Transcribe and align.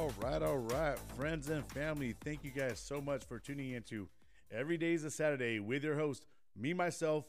All 0.00 0.12
right, 0.22 0.42
all 0.42 0.56
right, 0.56 0.98
friends 1.14 1.50
and 1.50 1.62
family, 1.72 2.14
thank 2.24 2.42
you 2.42 2.50
guys 2.50 2.80
so 2.80 3.02
much 3.02 3.22
for 3.22 3.38
tuning 3.38 3.72
into 3.72 4.08
Every 4.50 4.78
Day's 4.78 5.04
a 5.04 5.10
Saturday 5.10 5.60
with 5.60 5.84
your 5.84 5.94
host, 5.94 6.24
me, 6.56 6.72
myself, 6.72 7.26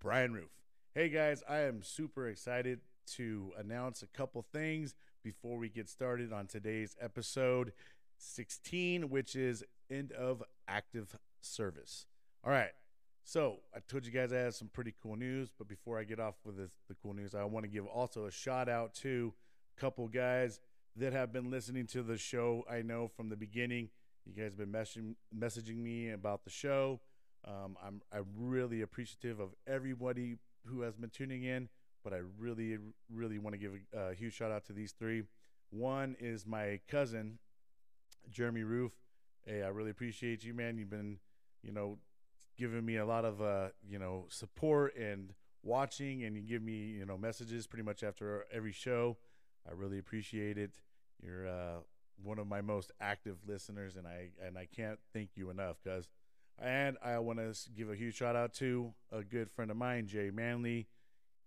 Brian 0.00 0.32
Roof. 0.32 0.50
Hey 0.96 1.08
guys, 1.08 1.44
I 1.48 1.58
am 1.58 1.80
super 1.80 2.26
excited 2.26 2.80
to 3.12 3.52
announce 3.56 4.02
a 4.02 4.08
couple 4.08 4.44
things 4.52 4.96
before 5.22 5.56
we 5.56 5.68
get 5.68 5.88
started 5.88 6.32
on 6.32 6.48
today's 6.48 6.96
episode 7.00 7.72
16, 8.18 9.08
which 9.08 9.36
is 9.36 9.62
end 9.88 10.10
of 10.10 10.42
active 10.66 11.16
service. 11.40 12.06
All 12.42 12.50
right, 12.50 12.72
so 13.22 13.60
I 13.72 13.78
told 13.78 14.06
you 14.06 14.10
guys 14.10 14.32
I 14.32 14.38
had 14.38 14.54
some 14.54 14.70
pretty 14.72 14.92
cool 15.00 15.14
news, 15.14 15.52
but 15.56 15.68
before 15.68 16.00
I 16.00 16.02
get 16.02 16.18
off 16.18 16.34
with 16.44 16.56
this, 16.56 16.72
the 16.88 16.96
cool 17.00 17.14
news, 17.14 17.36
I 17.36 17.44
want 17.44 17.64
to 17.64 17.70
give 17.70 17.86
also 17.86 18.26
a 18.26 18.32
shout 18.32 18.68
out 18.68 18.92
to 18.96 19.32
a 19.76 19.80
couple 19.80 20.08
guys 20.08 20.58
that 20.96 21.12
have 21.12 21.32
been 21.32 21.50
listening 21.50 21.86
to 21.88 22.02
the 22.02 22.18
show. 22.18 22.64
I 22.70 22.82
know 22.82 23.08
from 23.08 23.28
the 23.28 23.36
beginning, 23.36 23.88
you 24.26 24.34
guys 24.34 24.56
have 24.56 24.58
been 24.58 24.72
messaging, 24.72 25.14
messaging 25.36 25.78
me 25.78 26.10
about 26.10 26.44
the 26.44 26.50
show. 26.50 27.00
Um, 27.46 27.76
I'm 27.84 28.02
I'm 28.12 28.26
really 28.36 28.82
appreciative 28.82 29.40
of 29.40 29.50
everybody 29.66 30.36
who 30.66 30.82
has 30.82 30.96
been 30.96 31.10
tuning 31.10 31.42
in, 31.42 31.68
but 32.04 32.12
I 32.12 32.20
really 32.38 32.78
really 33.12 33.38
want 33.38 33.54
to 33.54 33.58
give 33.58 33.72
a, 33.92 33.98
a 34.10 34.14
huge 34.14 34.34
shout 34.34 34.52
out 34.52 34.64
to 34.66 34.72
these 34.72 34.92
three. 34.92 35.24
One 35.70 36.16
is 36.20 36.46
my 36.46 36.80
cousin, 36.88 37.38
Jeremy 38.30 38.62
Roof. 38.62 38.92
Hey, 39.44 39.62
I 39.62 39.68
really 39.68 39.90
appreciate 39.90 40.44
you, 40.44 40.54
man. 40.54 40.78
You've 40.78 40.90
been, 40.90 41.18
you 41.62 41.72
know, 41.72 41.98
giving 42.56 42.84
me 42.84 42.96
a 42.96 43.06
lot 43.06 43.24
of, 43.24 43.42
uh, 43.42 43.68
you 43.88 43.98
know, 43.98 44.26
support 44.28 44.94
and 44.96 45.32
watching, 45.64 46.22
and 46.22 46.36
you 46.36 46.42
give 46.42 46.62
me, 46.62 46.74
you 46.74 47.06
know, 47.06 47.18
messages 47.18 47.66
pretty 47.66 47.82
much 47.82 48.02
after 48.04 48.46
every 48.52 48.72
show. 48.72 49.16
I 49.68 49.72
really 49.72 49.98
appreciate 49.98 50.58
it. 50.58 50.80
You're 51.22 51.48
uh, 51.48 51.78
one 52.22 52.38
of 52.38 52.46
my 52.46 52.60
most 52.60 52.92
active 53.00 53.36
listeners, 53.46 53.96
and 53.96 54.06
I 54.06 54.30
and 54.44 54.58
I 54.58 54.66
can't 54.74 54.98
thank 55.12 55.30
you 55.34 55.50
enough. 55.50 55.76
Cause, 55.84 56.08
and 56.58 56.96
I 57.02 57.18
want 57.18 57.38
to 57.38 57.54
give 57.76 57.90
a 57.90 57.96
huge 57.96 58.16
shout 58.16 58.36
out 58.36 58.52
to 58.54 58.92
a 59.10 59.22
good 59.22 59.50
friend 59.50 59.70
of 59.70 59.76
mine, 59.76 60.06
Jay 60.06 60.30
Manley. 60.30 60.88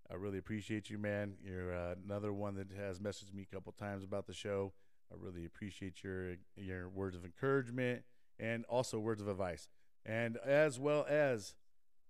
I 0.10 0.16
really 0.16 0.38
appreciate 0.38 0.90
you, 0.90 0.98
man. 0.98 1.34
You're 1.44 1.74
uh, 1.74 1.96
another 2.06 2.32
one 2.32 2.56
that 2.56 2.72
has 2.78 3.00
messaged 3.00 3.34
me 3.34 3.48
a 3.50 3.56
couple 3.56 3.72
times 3.74 4.04
about 4.04 4.28
the 4.28 4.34
show. 4.34 4.74
I 5.12 5.16
really 5.20 5.46
appreciate 5.46 6.04
your 6.04 6.36
your 6.56 6.90
words 6.90 7.16
of 7.16 7.26
encouragement 7.26 8.04
and 8.40 8.66
also 8.66 9.00
words 9.00 9.22
of 9.22 9.28
advice, 9.28 9.70
and 10.06 10.38
as 10.38 10.80
well 10.80 11.06
as 11.10 11.56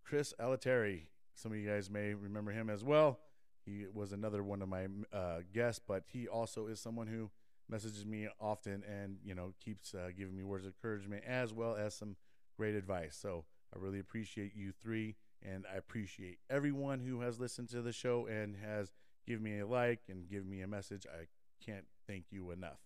Chris 0.03 0.33
Alateri. 0.39 1.07
Some 1.35 1.51
of 1.51 1.57
you 1.57 1.67
guys 1.67 1.89
may 1.89 2.13
remember 2.13 2.51
him 2.51 2.69
as 2.69 2.83
well. 2.83 3.19
He 3.65 3.85
was 3.93 4.11
another 4.13 4.43
one 4.43 4.61
of 4.61 4.69
my 4.69 4.87
uh, 5.11 5.39
guests, 5.53 5.81
but 5.85 6.03
he 6.07 6.27
also 6.27 6.67
is 6.67 6.79
someone 6.79 7.07
who 7.07 7.31
messages 7.69 8.05
me 8.05 8.27
often 8.39 8.83
and 8.87 9.17
you 9.23 9.33
know 9.33 9.53
keeps 9.63 9.93
uh, 9.93 10.09
giving 10.17 10.35
me 10.35 10.43
words 10.43 10.65
of 10.65 10.73
encouragement 10.73 11.23
as 11.25 11.53
well 11.53 11.75
as 11.75 11.95
some 11.95 12.15
great 12.57 12.75
advice. 12.75 13.17
So 13.19 13.45
I 13.73 13.79
really 13.79 13.99
appreciate 13.99 14.55
you 14.55 14.71
three, 14.71 15.15
and 15.41 15.65
I 15.71 15.77
appreciate 15.77 16.39
everyone 16.49 16.99
who 16.99 17.21
has 17.21 17.39
listened 17.39 17.69
to 17.69 17.81
the 17.81 17.91
show 17.91 18.27
and 18.27 18.55
has 18.63 18.91
given 19.27 19.43
me 19.43 19.59
a 19.59 19.67
like 19.67 20.01
and 20.07 20.29
given 20.29 20.49
me 20.49 20.61
a 20.61 20.67
message. 20.67 21.05
I 21.07 21.25
can't 21.63 21.85
thank 22.07 22.25
you 22.31 22.51
enough. 22.51 22.79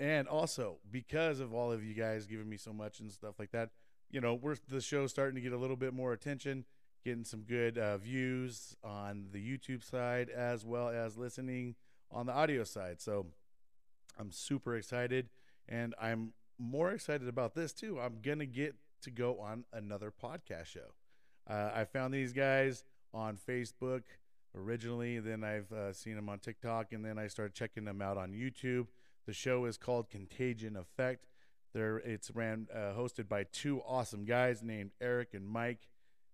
And 0.00 0.28
also 0.28 0.78
because 0.90 1.40
of 1.40 1.52
all 1.52 1.72
of 1.72 1.82
you 1.82 1.94
guys 1.94 2.26
giving 2.26 2.48
me 2.48 2.56
so 2.56 2.72
much 2.72 3.00
and 3.00 3.10
stuff 3.10 3.34
like 3.38 3.50
that, 3.50 3.70
you 4.10 4.20
know, 4.20 4.34
we're 4.34 4.56
the 4.68 4.80
show's 4.80 5.10
starting 5.10 5.34
to 5.34 5.40
get 5.40 5.52
a 5.52 5.58
little 5.58 5.76
bit 5.76 5.92
more 5.92 6.12
attention 6.12 6.64
getting 7.04 7.24
some 7.24 7.42
good 7.42 7.78
uh, 7.78 7.96
views 7.96 8.76
on 8.82 9.26
the 9.32 9.38
YouTube 9.38 9.82
side 9.82 10.28
as 10.28 10.64
well 10.64 10.88
as 10.88 11.16
listening 11.16 11.74
on 12.10 12.26
the 12.26 12.32
audio 12.32 12.64
side. 12.64 13.00
So 13.00 13.26
I'm 14.18 14.32
super 14.32 14.76
excited 14.76 15.28
and 15.68 15.94
I'm 16.00 16.32
more 16.58 16.90
excited 16.90 17.28
about 17.28 17.54
this 17.54 17.72
too. 17.72 18.00
I'm 18.00 18.18
to 18.40 18.46
get 18.46 18.74
to 19.02 19.10
go 19.10 19.38
on 19.40 19.64
another 19.72 20.12
podcast 20.12 20.66
show. 20.66 20.94
Uh, 21.48 21.70
I 21.74 21.84
found 21.84 22.12
these 22.12 22.32
guys 22.32 22.84
on 23.14 23.36
Facebook 23.36 24.02
originally, 24.56 25.18
then 25.20 25.44
I've 25.44 25.70
uh, 25.72 25.92
seen 25.92 26.16
them 26.16 26.28
on 26.28 26.40
TikTok, 26.40 26.92
and 26.92 27.04
then 27.04 27.18
I 27.18 27.28
started 27.28 27.54
checking 27.54 27.84
them 27.84 28.02
out 28.02 28.16
on 28.16 28.32
YouTube. 28.32 28.88
The 29.26 29.32
show 29.32 29.64
is 29.66 29.76
called 29.78 30.10
Contagion 30.10 30.76
Effect. 30.76 31.26
There, 31.74 31.98
it's 31.98 32.30
ran 32.32 32.66
uh, 32.74 32.94
hosted 32.98 33.28
by 33.28 33.44
two 33.44 33.80
awesome 33.86 34.24
guys 34.24 34.62
named 34.62 34.90
Eric 35.00 35.28
and 35.32 35.46
Mike 35.46 35.88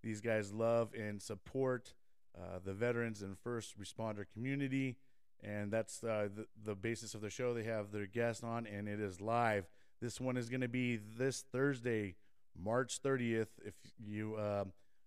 these 0.04 0.20
guys 0.20 0.52
love 0.52 0.92
and 0.92 1.20
support 1.20 1.94
uh, 2.36 2.58
the 2.62 2.74
veterans 2.74 3.22
and 3.22 3.38
first 3.38 3.80
responder 3.80 4.24
community, 4.32 4.98
and 5.42 5.72
that's 5.72 6.02
uh, 6.02 6.28
the, 6.34 6.46
the 6.64 6.74
basis 6.74 7.14
of 7.14 7.20
the 7.20 7.30
show. 7.30 7.54
They 7.54 7.64
have 7.64 7.92
their 7.92 8.06
guest 8.06 8.44
on, 8.44 8.66
and 8.66 8.88
it 8.88 9.00
is 9.00 9.20
live. 9.20 9.66
This 10.00 10.20
one 10.20 10.36
is 10.36 10.48
going 10.48 10.60
to 10.60 10.68
be 10.68 10.96
this 10.96 11.44
Thursday, 11.52 12.16
March 12.56 13.02
30th. 13.02 13.48
If 13.64 13.74
you 13.98 14.36
uh, 14.36 14.64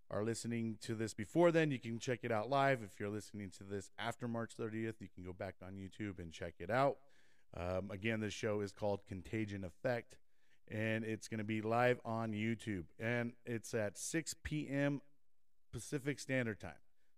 are 0.09 0.23
listening 0.23 0.77
to 0.81 0.95
this 0.95 1.13
before 1.13 1.51
then, 1.51 1.71
you 1.71 1.79
can 1.79 1.99
check 1.99 2.19
it 2.23 2.31
out 2.31 2.49
live. 2.49 2.81
If 2.83 2.99
you're 2.99 3.09
listening 3.09 3.51
to 3.57 3.63
this 3.63 3.91
after 3.99 4.27
March 4.27 4.53
30th, 4.59 4.95
you 4.99 5.07
can 5.13 5.23
go 5.23 5.33
back 5.33 5.55
on 5.65 5.73
YouTube 5.73 6.19
and 6.19 6.31
check 6.31 6.55
it 6.59 6.69
out. 6.69 6.97
Um, 7.55 7.91
again, 7.91 8.19
this 8.19 8.33
show 8.33 8.61
is 8.61 8.71
called 8.71 9.05
Contagion 9.07 9.63
Effect 9.63 10.17
and 10.69 11.05
it's 11.05 11.27
going 11.27 11.37
to 11.37 11.43
be 11.43 11.61
live 11.61 11.99
on 12.03 12.31
YouTube. 12.31 12.85
And 12.99 13.33
it's 13.45 13.73
at 13.73 13.97
6 13.97 14.35
p.m. 14.43 15.01
Pacific 15.71 16.19
Standard 16.19 16.59
Time. 16.59 16.71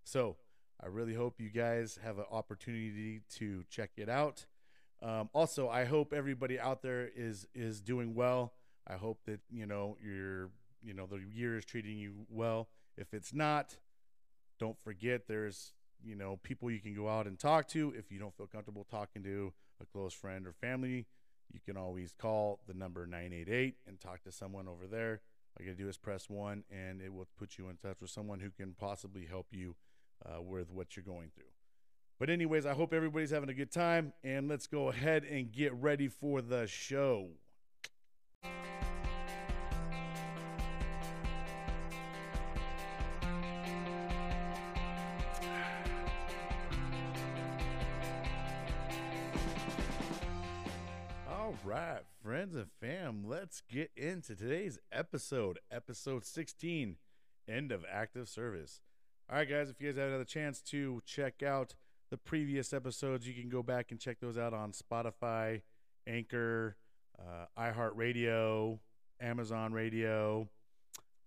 So 0.04 0.38
I 0.82 0.88
really 0.88 1.14
hope 1.14 1.40
you 1.40 1.50
guys 1.50 2.00
have 2.04 2.18
an 2.18 2.26
opportunity 2.32 3.22
to 3.38 3.64
check 3.70 3.92
it 3.98 4.10
out. 4.10 4.46
Um, 5.02 5.30
also, 5.34 5.70
I 5.70 5.86
hope 5.86 6.14
everybody 6.14 6.60
out 6.60 6.82
there 6.82 7.10
is 7.16 7.48
is 7.54 7.82
doing 7.82 8.16
well. 8.16 8.54
I 8.88 8.96
hope 8.96 9.20
that 9.26 9.42
you 9.50 9.66
know 9.66 9.98
your 10.04 10.50
you 10.82 10.94
know 10.94 11.06
the 11.06 11.22
year 11.32 11.58
is 11.58 11.66
treating 11.66 11.98
you 11.98 12.26
well. 12.30 12.70
If 12.98 13.14
it's 13.14 13.34
not, 13.34 13.78
don't 14.60 14.78
forget 14.84 15.28
there's 15.28 15.74
you 16.04 16.16
know 16.16 16.40
people 16.44 16.72
you 16.72 16.80
can 16.80 16.94
go 16.94 17.08
out 17.08 17.28
and 17.28 17.38
talk 17.38 17.68
to 17.70 17.94
if 17.98 18.12
you 18.12 18.20
don't 18.20 18.36
feel 18.36 18.48
comfortable 18.48 18.86
talking 18.90 19.24
to 19.24 19.54
a 19.82 19.86
close 19.86 20.14
friend 20.14 20.48
or 20.48 20.54
family 20.54 21.08
you 21.52 21.60
can 21.66 21.78
always 21.78 22.14
call 22.14 22.60
the 22.68 22.74
number 22.74 23.06
988 23.06 23.76
and 23.88 24.00
talk 24.00 24.24
to 24.24 24.32
someone 24.32 24.68
over 24.68 24.88
there. 24.88 25.22
All 25.58 25.66
you 25.66 25.72
got 25.72 25.78
to 25.78 25.84
do 25.84 25.90
is 25.90 25.98
press 25.98 26.30
one, 26.30 26.64
and 26.72 27.02
it 27.02 27.14
will 27.14 27.28
put 27.38 27.58
you 27.58 27.70
in 27.70 27.78
touch 27.78 28.02
with 28.02 28.12
someone 28.12 28.40
who 28.40 28.52
can 28.52 28.74
possibly 28.74 29.26
help 29.26 29.48
you 29.52 29.76
uh, 30.26 30.42
with 30.42 30.72
what 30.72 30.96
you're 30.96 31.04
going 31.04 31.32
through. 31.36 31.46
But, 32.20 32.30
anyways, 32.30 32.66
I 32.66 32.74
hope 32.74 32.94
everybody's 32.94 33.32
having 33.32 33.50
a 33.50 33.54
good 33.54 33.72
time, 33.72 34.14
and 34.24 34.48
let's 34.48 34.68
go 34.68 34.90
ahead 34.90 35.24
and 35.24 35.52
get 35.52 35.74
ready 35.74 36.08
for 36.08 36.42
the 36.42 36.68
show. 36.68 37.30
right, 51.70 52.02
friends 52.24 52.56
and 52.56 52.68
fam, 52.80 53.24
let's 53.28 53.62
get 53.62 53.92
into 53.96 54.36
today's 54.36 54.80
episode, 54.92 55.60
episode 55.72 56.26
16, 56.26 56.96
end 57.48 57.72
of 57.72 57.86
active 57.92 58.28
service. 58.28 58.82
All 59.32 59.38
right, 59.38 59.48
guys, 59.48 59.70
if 59.70 59.80
you 59.80 59.90
guys 59.90 59.98
haven't 59.98 60.14
had 60.14 60.22
a 60.22 60.26
chance 60.26 60.60
to 60.62 61.04
check 61.06 61.44
out 61.44 61.76
the 62.10 62.18
previous 62.18 62.74
episodes, 62.74 63.28
you 63.28 63.36
can 63.36 63.48
go 63.48 63.62
back 63.62 63.92
and 63.92 64.00
check 64.00 64.20
those 64.20 64.40
out 64.40 64.56
on 64.56 64.72
Spotify, 64.72 65.62
Anchor, 66.08 66.76
uh, 67.20 67.46
iHeartRadio, 67.56 68.80
Amazon 69.22 69.72
Radio, 69.72 70.50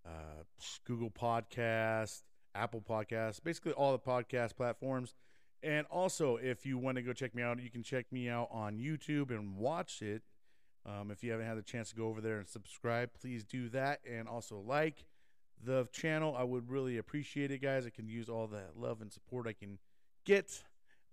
uh, 0.04 0.42
Google 0.84 1.10
Podcast, 1.10 2.22
Apple 2.56 2.80
Podcast, 2.80 3.44
basically 3.44 3.70
all 3.70 3.92
the 3.92 4.00
podcast 4.00 4.56
platforms. 4.56 5.14
And 5.62 5.86
also, 5.86 6.38
if 6.38 6.66
you 6.66 6.78
want 6.78 6.96
to 6.96 7.02
go 7.02 7.12
check 7.12 7.36
me 7.36 7.44
out, 7.44 7.62
you 7.62 7.70
can 7.70 7.84
check 7.84 8.10
me 8.10 8.28
out 8.28 8.48
on 8.50 8.78
YouTube 8.78 9.30
and 9.30 9.56
watch 9.56 10.02
it. 10.02 10.22
Um, 10.84 11.12
if 11.12 11.22
you 11.22 11.30
haven't 11.30 11.46
had 11.46 11.56
the 11.56 11.62
chance 11.62 11.90
to 11.90 11.94
go 11.94 12.08
over 12.08 12.20
there 12.20 12.38
and 12.38 12.48
subscribe, 12.48 13.10
please 13.20 13.44
do 13.44 13.68
that. 13.68 14.00
And 14.04 14.26
also 14.26 14.58
like 14.58 15.04
the 15.62 15.88
channel. 15.92 16.34
I 16.36 16.44
would 16.44 16.70
really 16.70 16.98
appreciate 16.98 17.50
it, 17.50 17.62
guys. 17.62 17.86
I 17.86 17.90
can 17.90 18.08
use 18.08 18.28
all 18.28 18.46
the 18.46 18.62
love 18.76 19.00
and 19.00 19.12
support 19.12 19.46
I 19.46 19.52
can 19.52 19.78
get. 20.24 20.62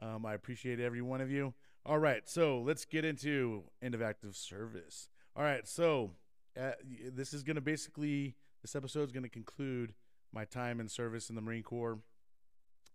Um, 0.01 0.25
I 0.25 0.34
appreciate 0.34 0.80
every 0.80 1.01
one 1.01 1.22
of 1.22 1.30
you. 1.30 1.54
All 1.86 2.00
right, 2.00 2.28
so 2.28 2.62
let's 2.62 2.86
get 2.86 3.06
into 3.06 3.63
end 3.81 3.96
of 3.96 4.01
active 4.01 4.36
service. 4.36 5.10
All 5.36 5.44
right, 5.44 5.68
so 5.68 6.12
uh, 6.60 6.72
this 7.13 7.34
is 7.34 7.44
going 7.44 7.56
to 7.56 7.62
basically, 7.62 8.36
this 8.62 8.75
episode 8.75 9.04
is 9.04 9.12
going 9.12 9.24
to 9.24 9.30
conclude 9.30 9.94
my 10.34 10.46
time 10.46 10.80
in 10.80 10.88
service 10.88 11.30
in 11.30 11.36
the 11.36 11.42
Marine 11.42 11.63
Corps. 11.63 12.00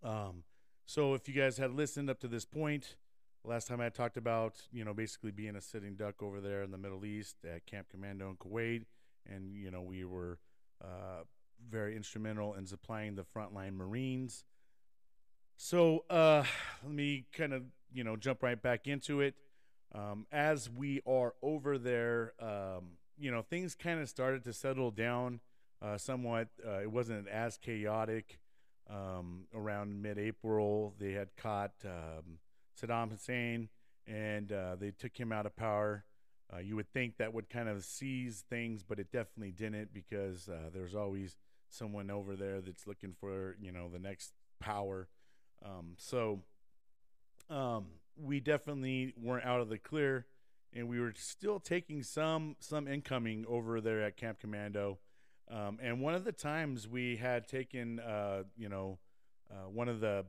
Um, 0.03 0.45
so 0.87 1.15
if 1.15 1.29
you 1.29 1.35
guys 1.35 1.57
had 1.57 1.73
listened 1.73 2.11
up 2.11 2.21
to 2.21 2.29
this 2.29 2.45
point, 2.45 2.97
last 3.43 3.69
time 3.69 3.81
I 3.81 3.89
talked 3.89 4.17
about, 4.17 4.61
you 4.73 4.85
know, 4.85 4.95
basically 4.95 5.31
being 5.31 5.57
a 5.57 5.61
sitting 5.61 5.95
duck 5.95 6.23
over 6.23 6.41
there 6.41 6.63
in 6.63 6.71
the 6.71 6.79
Middle 6.79 7.05
East 7.05 7.37
at 7.45 7.67
Camp 7.67 7.89
Commando 7.91 8.29
in 8.31 8.37
Kuwait, 8.37 8.85
and 9.27 9.57
you 9.57 9.71
know 9.71 9.83
we 9.83 10.05
were 10.05 10.39
uh, 10.83 11.23
very 11.71 11.97
instrumental 11.97 12.55
in 12.55 12.67
supplying 12.67 13.15
the 13.15 13.25
frontline 13.25 13.75
Marines. 13.75 14.45
So 15.57 16.05
uh, 16.11 16.45
let 16.83 16.93
me 16.93 17.27
kind 17.33 17.53
of 17.53 17.63
you 17.93 18.05
know 18.05 18.17
jump 18.17 18.43
right 18.43 18.61
back 18.61 18.87
into 18.87 19.21
it. 19.21 19.35
Um, 19.95 20.27
as 20.33 20.69
we 20.69 21.01
are 21.07 21.35
over 21.41 21.79
there, 21.79 22.33
um, 22.41 22.97
you 23.17 23.31
know, 23.31 23.43
things 23.43 23.75
kind 23.75 24.01
of 24.01 24.09
started 24.09 24.43
to 24.45 24.53
settle 24.53 24.91
down 24.91 25.41
uh, 25.81 25.99
somewhat. 25.99 26.49
Uh, 26.67 26.81
it 26.81 26.91
wasn't 26.91 27.29
as 27.29 27.57
chaotic 27.59 28.41
um, 28.91 29.47
around 29.55 30.03
mid-April. 30.03 30.95
They 30.99 31.13
had 31.13 31.37
caught 31.37 31.73
um, 31.85 32.39
Saddam 32.81 33.11
Hussein 33.11 33.69
and 34.07 34.51
uh, 34.53 34.77
they 34.77 34.91
took 34.91 35.19
him 35.19 35.33
out 35.33 35.47
of 35.47 35.57
power. 35.57 36.05
Uh, 36.53 36.59
you 36.59 36.77
would 36.77 36.93
think 36.93 37.17
that 37.17 37.33
would 37.33 37.49
kind 37.49 37.69
of 37.69 37.85
seize 37.85 38.45
things, 38.49 38.83
but 38.83 38.99
it 38.99 39.11
definitely 39.11 39.51
didn't 39.51 39.93
because 39.93 40.49
uh, 40.49 40.71
there's 40.73 40.95
always 40.95 41.37
someone 41.71 42.11
over 42.11 42.37
there 42.37 42.61
that's 42.61 42.87
looking 42.87 43.15
for 43.19 43.57
you 43.61 43.73
know 43.73 43.89
the 43.89 43.99
next 43.99 44.33
power. 44.61 45.09
Um, 45.65 45.95
so 45.97 46.41
um, 47.51 47.87
we 48.17 48.41
definitely 48.41 49.15
weren't 49.21 49.47
out 49.47 49.61
of 49.61 49.69
the 49.69 49.79
clear, 49.79 50.27
and 50.73 50.89
we 50.89 51.01
were 51.01 51.15
still 51.17 51.59
taking 51.59 52.03
some 52.03 52.57
some 52.61 52.87
incoming 52.87 53.47
over 53.49 53.81
there 53.81 54.03
at 54.03 54.17
Camp 54.17 54.41
Commando. 54.41 54.99
Um, 55.51 55.79
and 55.83 56.01
one 56.01 56.15
of 56.15 56.25
the 56.25 56.33
times 56.33 56.89
we 56.89 57.17
had 57.17 57.47
taken, 57.47 58.01
uh, 58.01 58.45
you 58.57 58.71
know, 58.71 58.99
uh, 59.51 59.69
one 59.69 59.89
of 59.89 60.01
the 60.01 60.25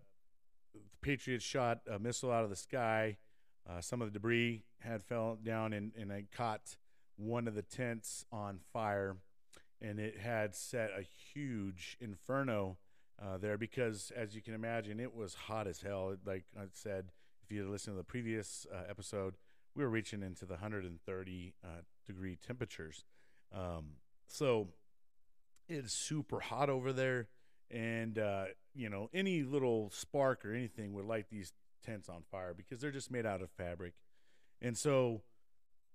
Patriots 1.02 1.46
shot 1.46 1.80
a 1.90 2.00
missile 2.00 2.32
out 2.32 2.44
of 2.44 2.50
the 2.50 2.56
sky 2.56 3.16
uh, 3.70 3.82
some 3.82 4.02
of 4.02 4.08
the 4.08 4.12
debris 4.12 4.64
had 4.86 5.04
fell 5.04 5.38
down 5.44 5.74
and, 5.74 5.92
and 5.98 6.12
I 6.12 6.26
caught 6.36 6.78
one 7.18 7.48
of 7.48 7.56
the 7.56 7.62
tents 7.62 8.26
on 8.32 8.60
fire, 8.74 9.18
and 9.82 10.00
it 10.00 10.20
had 10.20 10.56
set 10.56 10.92
a 10.98 11.02
huge 11.02 11.98
inferno 12.00 12.78
uh, 13.22 13.38
there 13.38 13.58
because, 13.58 14.12
as 14.16 14.36
you 14.36 14.42
can 14.42 14.54
imagine, 14.54 15.00
it 15.00 15.16
was 15.16 15.34
hot 15.34 15.68
as 15.68 15.82
hell. 15.82 16.16
Like 16.26 16.44
I 16.58 16.64
said, 16.74 17.06
if 17.44 17.52
you 17.52 17.70
listened 17.70 17.96
to 17.96 17.98
the 17.98 18.04
previous 18.04 18.66
uh, 18.74 18.84
episode, 18.90 19.36
we 19.76 19.84
were 19.84 19.90
reaching 19.90 20.24
into 20.24 20.46
the 20.46 20.54
130 20.54 21.54
uh, 21.64 21.68
degree 22.06 22.38
temperatures. 22.46 23.04
Um, 23.54 23.92
so 24.28 24.70
it's 25.68 25.94
super 25.94 26.40
hot 26.40 26.70
over 26.70 26.92
there, 26.92 27.28
and 27.72 28.18
uh, 28.18 28.46
you 28.74 28.90
know 28.90 29.10
any 29.14 29.44
little 29.44 29.90
spark 29.92 30.46
or 30.46 30.54
anything 30.54 30.94
would 30.94 31.06
light 31.06 31.30
these 31.30 31.54
tents 31.86 32.10
on 32.10 32.24
fire 32.32 32.54
because 32.54 32.80
they're 32.80 32.92
just 32.92 33.12
made 33.12 33.26
out 33.26 33.42
of 33.42 33.50
fabric. 33.52 33.94
And 34.62 34.78
so 34.78 35.22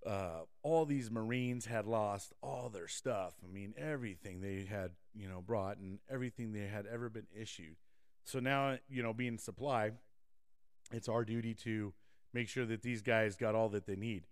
uh, 0.07 0.41
all 0.62 0.87
these 0.87 1.11
Marines 1.11 1.67
had 1.67 1.87
lost 1.87 2.33
all 2.43 2.69
their 2.69 2.89
stuff. 2.89 3.35
I 3.45 3.53
mean, 3.53 3.75
everything 3.77 4.41
they 4.41 4.67
had, 4.69 4.93
you 5.15 5.29
know, 5.29 5.43
brought 5.43 5.79
and 5.79 5.99
everything 6.11 6.53
they 6.53 6.67
had 6.67 6.87
ever 6.87 7.09
been 7.09 7.27
issued. 7.35 7.77
So 8.25 8.39
now, 8.39 8.79
you 8.89 9.03
know, 9.03 9.12
being 9.12 9.39
supply, 9.39 9.93
it's 10.93 11.09
our 11.09 11.25
duty 11.25 11.55
to 11.55 11.93
make 12.33 12.49
sure 12.49 12.67
that 12.67 12.83
these 12.83 13.03
guys 13.03 13.37
got 13.37 13.55
all 13.55 13.69
that 13.71 13.87
they 13.87 13.97
need. 13.97 14.25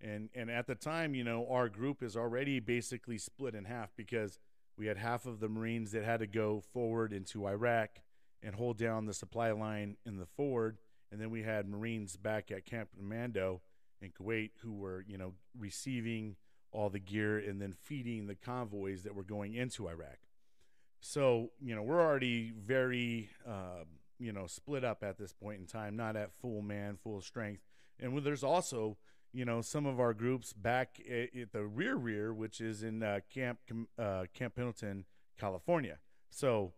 And 0.00 0.28
and 0.34 0.50
at 0.50 0.66
the 0.66 0.74
time, 0.74 1.14
you 1.14 1.24
know, 1.24 1.46
our 1.50 1.68
group 1.68 2.02
is 2.02 2.16
already 2.16 2.60
basically 2.60 3.18
split 3.18 3.54
in 3.54 3.64
half 3.64 3.96
because 3.96 4.38
we 4.76 4.86
had 4.86 4.98
half 4.98 5.24
of 5.24 5.40
the 5.40 5.48
Marines 5.48 5.92
that 5.92 6.04
had 6.04 6.20
to 6.20 6.26
go 6.26 6.62
forward 6.72 7.12
into 7.12 7.46
Iraq 7.46 8.02
and 8.42 8.54
hold 8.54 8.76
down 8.76 9.06
the 9.06 9.14
supply 9.14 9.50
line 9.52 9.96
in 10.04 10.18
the 10.18 10.26
forward, 10.26 10.76
and 11.10 11.20
then 11.20 11.30
we 11.30 11.42
had 11.42 11.66
Marines 11.66 12.16
back 12.16 12.50
at 12.50 12.66
Camp 12.66 12.90
Commando 12.96 13.62
in 14.00 14.10
Kuwait 14.10 14.50
who 14.62 14.72
were, 14.72 15.04
you 15.06 15.18
know, 15.18 15.34
receiving 15.58 16.36
all 16.72 16.90
the 16.90 16.98
gear 16.98 17.38
and 17.38 17.60
then 17.60 17.72
feeding 17.72 18.26
the 18.26 18.34
convoys 18.34 19.02
that 19.02 19.14
were 19.14 19.24
going 19.24 19.54
into 19.54 19.88
Iraq. 19.88 20.18
So, 21.00 21.50
you 21.62 21.74
know, 21.74 21.82
we're 21.82 22.00
already 22.00 22.52
very, 22.52 23.30
uh, 23.46 23.84
you 24.18 24.32
know, 24.32 24.46
split 24.46 24.84
up 24.84 25.02
at 25.02 25.18
this 25.18 25.32
point 25.32 25.60
in 25.60 25.66
time, 25.66 25.96
not 25.96 26.16
at 26.16 26.32
full 26.32 26.62
man, 26.62 26.98
full 27.02 27.20
strength. 27.20 27.62
And 28.00 28.22
there's 28.24 28.44
also, 28.44 28.96
you 29.32 29.44
know, 29.44 29.60
some 29.62 29.86
of 29.86 30.00
our 30.00 30.14
groups 30.14 30.52
back 30.52 31.00
at, 31.08 31.38
at 31.38 31.52
the 31.52 31.64
rear 31.64 31.96
rear, 31.96 32.32
which 32.32 32.60
is 32.60 32.82
in 32.82 33.02
uh, 33.02 33.20
Camp 33.32 33.58
uh, 33.98 34.24
Camp 34.34 34.56
Pendleton, 34.56 35.04
California. 35.38 35.98
So, 36.28 36.72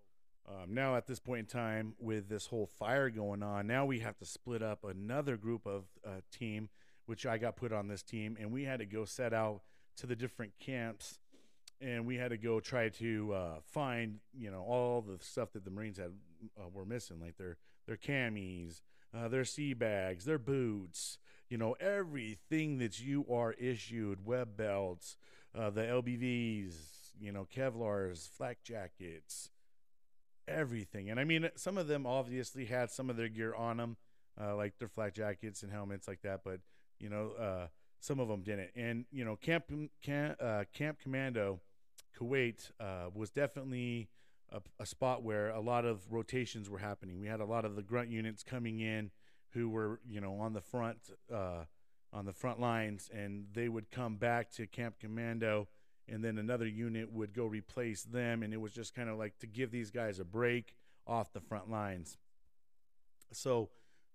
um, 0.48 0.72
now, 0.72 0.96
at 0.96 1.06
this 1.06 1.18
point 1.18 1.40
in 1.40 1.46
time, 1.46 1.94
with 1.98 2.28
this 2.28 2.46
whole 2.46 2.66
fire 2.66 3.10
going 3.10 3.42
on, 3.42 3.66
now 3.66 3.84
we 3.84 3.98
have 3.98 4.16
to 4.18 4.24
split 4.24 4.62
up 4.62 4.84
another 4.84 5.36
group 5.36 5.66
of 5.66 5.84
uh, 6.06 6.20
team, 6.32 6.70
which 7.08 7.25
I 7.25 7.38
got 7.38 7.56
put 7.56 7.72
on 7.72 7.88
this 7.88 8.02
team, 8.02 8.37
and 8.38 8.52
we 8.52 8.64
had 8.64 8.81
to 8.81 8.84
go 8.84 9.06
set 9.06 9.32
out 9.32 9.62
to 9.96 10.06
the 10.06 10.14
different 10.14 10.52
camps, 10.60 11.19
and 11.81 12.05
we 12.05 12.16
had 12.16 12.32
to 12.32 12.37
go 12.37 12.60
try 12.60 12.90
to 12.90 13.32
uh, 13.32 13.55
find, 13.72 14.19
you 14.37 14.50
know, 14.50 14.60
all 14.60 15.00
the 15.00 15.16
stuff 15.25 15.52
that 15.55 15.64
the 15.64 15.70
Marines 15.70 15.96
had 15.96 16.12
uh, 16.58 16.69
were 16.70 16.84
missing, 16.84 17.19
like 17.19 17.38
their 17.38 17.56
their 17.87 17.96
camis, 17.96 18.82
uh, 19.16 19.26
their 19.28 19.46
sea 19.46 19.72
bags, 19.72 20.26
their 20.26 20.38
boots, 20.38 21.16
you 21.49 21.56
know, 21.56 21.75
everything 21.81 22.76
that 22.76 23.00
you 23.00 23.25
are 23.32 23.54
issued, 23.54 24.26
web 24.26 24.58
belts, 24.58 25.16
uh, 25.58 25.70
the 25.70 25.81
LBVs, 25.81 26.75
you 27.19 27.32
know, 27.32 27.46
Kevlars, 27.50 28.28
flak 28.28 28.62
jackets 28.62 29.49
everything. 30.46 31.11
And 31.11 31.20
I 31.20 31.25
mean, 31.25 31.49
some 31.56 31.78
of 31.78 31.87
them 31.87 32.06
obviously 32.06 32.64
had 32.64 32.90
some 32.90 33.11
of 33.11 33.16
their 33.16 33.28
gear 33.28 33.54
on 33.54 33.76
them, 33.76 33.96
uh, 34.40 34.56
like 34.56 34.78
their 34.78 34.88
flak 34.88 35.14
jackets 35.14 35.62
and 35.62 35.70
helmets 35.70 36.08
like 36.08 36.22
that. 36.22 36.40
But 36.44 36.61
you 36.98 37.08
know, 37.08 37.32
uh, 37.40 37.66
some 38.00 38.20
of 38.20 38.28
them 38.28 38.42
didn't. 38.42 38.70
And 38.76 39.04
you 39.10 39.24
know, 39.24 39.36
Camp 39.36 39.64
Camp, 40.02 40.36
uh, 40.40 40.64
Camp 40.72 40.98
Commando, 41.02 41.60
Kuwait 42.18 42.70
uh, 42.80 43.10
was 43.14 43.30
definitely 43.30 44.08
a, 44.50 44.60
a, 44.80 44.86
spot 44.86 45.22
where 45.22 45.50
a 45.50 45.60
lot 45.60 45.84
of 45.84 46.00
rotations 46.10 46.70
were 46.70 46.78
happening. 46.78 47.20
We 47.20 47.26
had 47.26 47.40
a 47.40 47.44
lot 47.44 47.64
of 47.64 47.76
the 47.76 47.82
grunt 47.82 48.10
units 48.10 48.42
coming 48.42 48.80
in 48.80 49.10
who 49.50 49.68
were 49.68 50.00
you 50.08 50.20
know 50.20 50.34
on 50.34 50.52
the 50.52 50.60
front 50.60 50.98
uh, 51.32 51.64
on 52.12 52.24
the 52.24 52.32
front 52.32 52.60
lines, 52.60 53.10
and 53.12 53.46
they 53.52 53.68
would 53.68 53.90
come 53.90 54.16
back 54.16 54.50
to 54.52 54.66
Camp 54.66 54.96
Commando 55.00 55.68
and 56.08 56.25
then 56.25 56.38
another 56.38 56.66
unit 56.66 57.12
would 57.12 57.34
go 57.34 57.44
replace 57.44 58.02
them 58.02 58.42
and 58.42 58.52
it 58.52 58.61
was 58.61 58.73
just 58.73 58.94
kind 58.94 59.08
of 59.08 59.18
like 59.18 59.38
to 59.38 59.46
give 59.46 59.70
these 59.70 59.90
guys 59.90 60.18
a 60.18 60.25
break 60.25 60.75
off 61.06 61.32
the 61.32 61.40
front 61.40 61.70
lines 61.70 62.16
so 63.32 63.68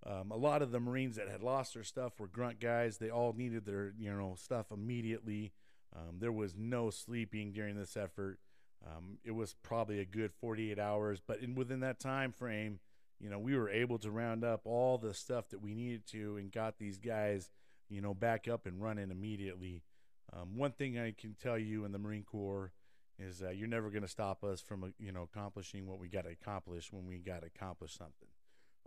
um, 0.06 0.32
a 0.32 0.38
lot 0.38 0.62
of 0.62 0.72
the 0.72 0.80
marines 0.80 1.16
that 1.16 1.30
had 1.30 1.42
lost 1.42 1.74
their 1.74 1.84
stuff 1.84 2.20
were 2.20 2.28
grunt 2.28 2.60
guys. 2.60 2.98
They 2.98 3.10
all 3.10 3.34
needed 3.34 3.66
their 3.66 3.94
you 3.98 4.12
know 4.12 4.36
stuff 4.38 4.72
immediately. 4.72 5.54
Um, 5.96 6.18
there 6.20 6.32
was 6.32 6.56
no 6.58 6.90
sleeping 6.90 7.52
during 7.54 7.76
this 7.76 7.96
effort. 7.96 8.40
Um, 8.86 9.18
it 9.24 9.32
was 9.32 9.56
probably 9.64 10.00
a 10.00 10.06
good 10.06 10.34
48 10.34 10.78
hours 10.78 11.22
but 11.26 11.40
in 11.40 11.56
within 11.56 11.80
that 11.80 12.02
time 12.02 12.34
frame 12.34 12.80
you 13.18 13.30
know 13.30 13.40
we 13.40 13.56
were 13.56 13.70
able 13.70 13.98
to 14.00 14.12
round 14.12 14.44
up 14.44 14.60
all 14.66 14.98
the 14.98 15.14
stuff 15.14 15.48
that 15.52 15.62
we 15.62 15.74
needed 15.74 16.06
to 16.08 16.36
and 16.36 16.52
got 16.52 16.80
these 16.80 16.98
guys 16.98 17.50
you 17.90 18.02
know 18.02 18.14
back 18.14 18.48
up 18.48 18.66
and 18.66 18.82
running 18.82 19.12
immediately. 19.12 19.84
Um, 20.34 20.58
one 20.58 20.72
thing 20.72 20.98
I 20.98 21.12
can 21.12 21.36
tell 21.42 21.58
you 21.58 21.86
in 21.86 21.92
the 21.92 22.00
Marine 22.00 22.24
Corps 22.24 22.72
is 23.20 23.44
uh, 23.44 23.52
you're 23.52 23.68
never 23.68 23.90
going 23.90 24.02
to 24.02 24.08
stop 24.08 24.44
us 24.44 24.62
from 24.62 24.84
uh, 24.84 24.88
you 25.00 25.12
know 25.12 25.24
accomplishing 25.24 25.86
what 25.88 26.00
we 26.00 26.08
got 26.08 26.24
to 26.24 26.32
accomplish 26.32 26.92
when 26.92 27.06
we 27.06 27.18
got 27.20 27.42
to 27.42 27.48
accomplish 27.48 27.96
something. 27.96 28.30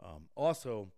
Um, 0.05 0.25
also, 0.35 0.89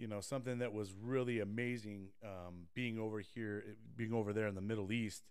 you 0.00 0.06
know 0.06 0.20
something 0.20 0.60
that 0.60 0.72
was 0.72 0.94
really 0.98 1.40
amazing 1.40 2.08
um, 2.24 2.66
being 2.74 2.98
over 2.98 3.20
here, 3.20 3.76
being 3.96 4.14
over 4.14 4.32
there 4.32 4.46
in 4.46 4.54
the 4.54 4.62
Middle 4.62 4.90
East, 4.90 5.24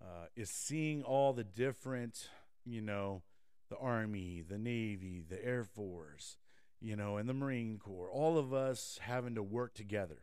uh, 0.00 0.26
is 0.34 0.48
seeing 0.48 1.02
all 1.02 1.34
the 1.34 1.44
different 1.44 2.30
you 2.64 2.80
know 2.80 3.22
the 3.68 3.76
Army, 3.76 4.42
the 4.48 4.56
Navy, 4.56 5.22
the 5.28 5.44
Air 5.44 5.64
Force, 5.64 6.38
you 6.80 6.96
know, 6.96 7.18
and 7.18 7.28
the 7.28 7.34
Marine 7.34 7.78
Corps, 7.78 8.08
all 8.10 8.38
of 8.38 8.54
us 8.54 8.98
having 9.02 9.34
to 9.34 9.42
work 9.42 9.74
together, 9.74 10.22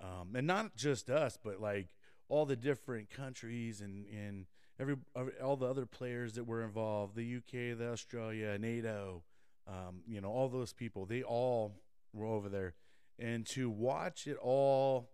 um, 0.00 0.36
and 0.36 0.46
not 0.46 0.76
just 0.76 1.10
us, 1.10 1.36
but 1.42 1.60
like 1.60 1.88
all 2.28 2.46
the 2.46 2.56
different 2.56 3.10
countries 3.10 3.80
and, 3.80 4.06
and 4.06 4.46
every 4.78 4.96
all 5.42 5.56
the 5.56 5.66
other 5.66 5.86
players 5.86 6.34
that 6.34 6.44
were 6.44 6.62
involved, 6.62 7.16
the 7.16 7.36
UK, 7.36 7.76
the 7.76 7.90
Australia, 7.90 8.56
NATO, 8.58 9.24
um, 9.66 10.02
you 10.06 10.20
know, 10.20 10.30
all 10.30 10.48
those 10.48 10.72
people, 10.72 11.04
they 11.04 11.24
all 11.24 11.74
were 12.12 12.26
over 12.26 12.48
there. 12.48 12.74
And 13.18 13.46
to 13.48 13.70
watch 13.70 14.26
it 14.26 14.36
all 14.36 15.10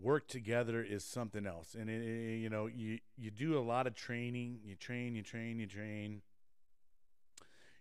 work 0.00 0.28
together 0.28 0.82
is 0.82 1.04
something 1.04 1.46
else. 1.46 1.74
And 1.78 1.88
it, 1.88 2.02
it, 2.02 2.38
you 2.38 2.50
know, 2.50 2.66
you 2.66 2.98
you 3.16 3.30
do 3.30 3.58
a 3.58 3.60
lot 3.60 3.86
of 3.86 3.94
training, 3.94 4.60
you 4.64 4.74
train, 4.74 5.14
you 5.14 5.22
train, 5.22 5.58
you 5.58 5.66
train. 5.66 6.22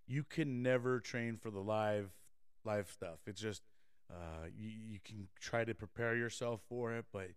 You 0.07 0.24
can 0.24 0.63
never 0.63 1.00
train 1.00 1.36
for 1.38 1.51
the 1.51 1.59
live 1.59 2.12
live 2.65 2.89
stuff. 2.89 3.19
It's 3.27 3.41
just 3.41 3.62
uh, 4.12 4.48
you, 4.57 4.69
you 4.69 5.00
can 5.03 5.27
try 5.39 5.63
to 5.63 5.75
prepare 5.75 6.15
yourself 6.15 6.62
for 6.67 6.93
it, 6.93 7.05
but 7.13 7.29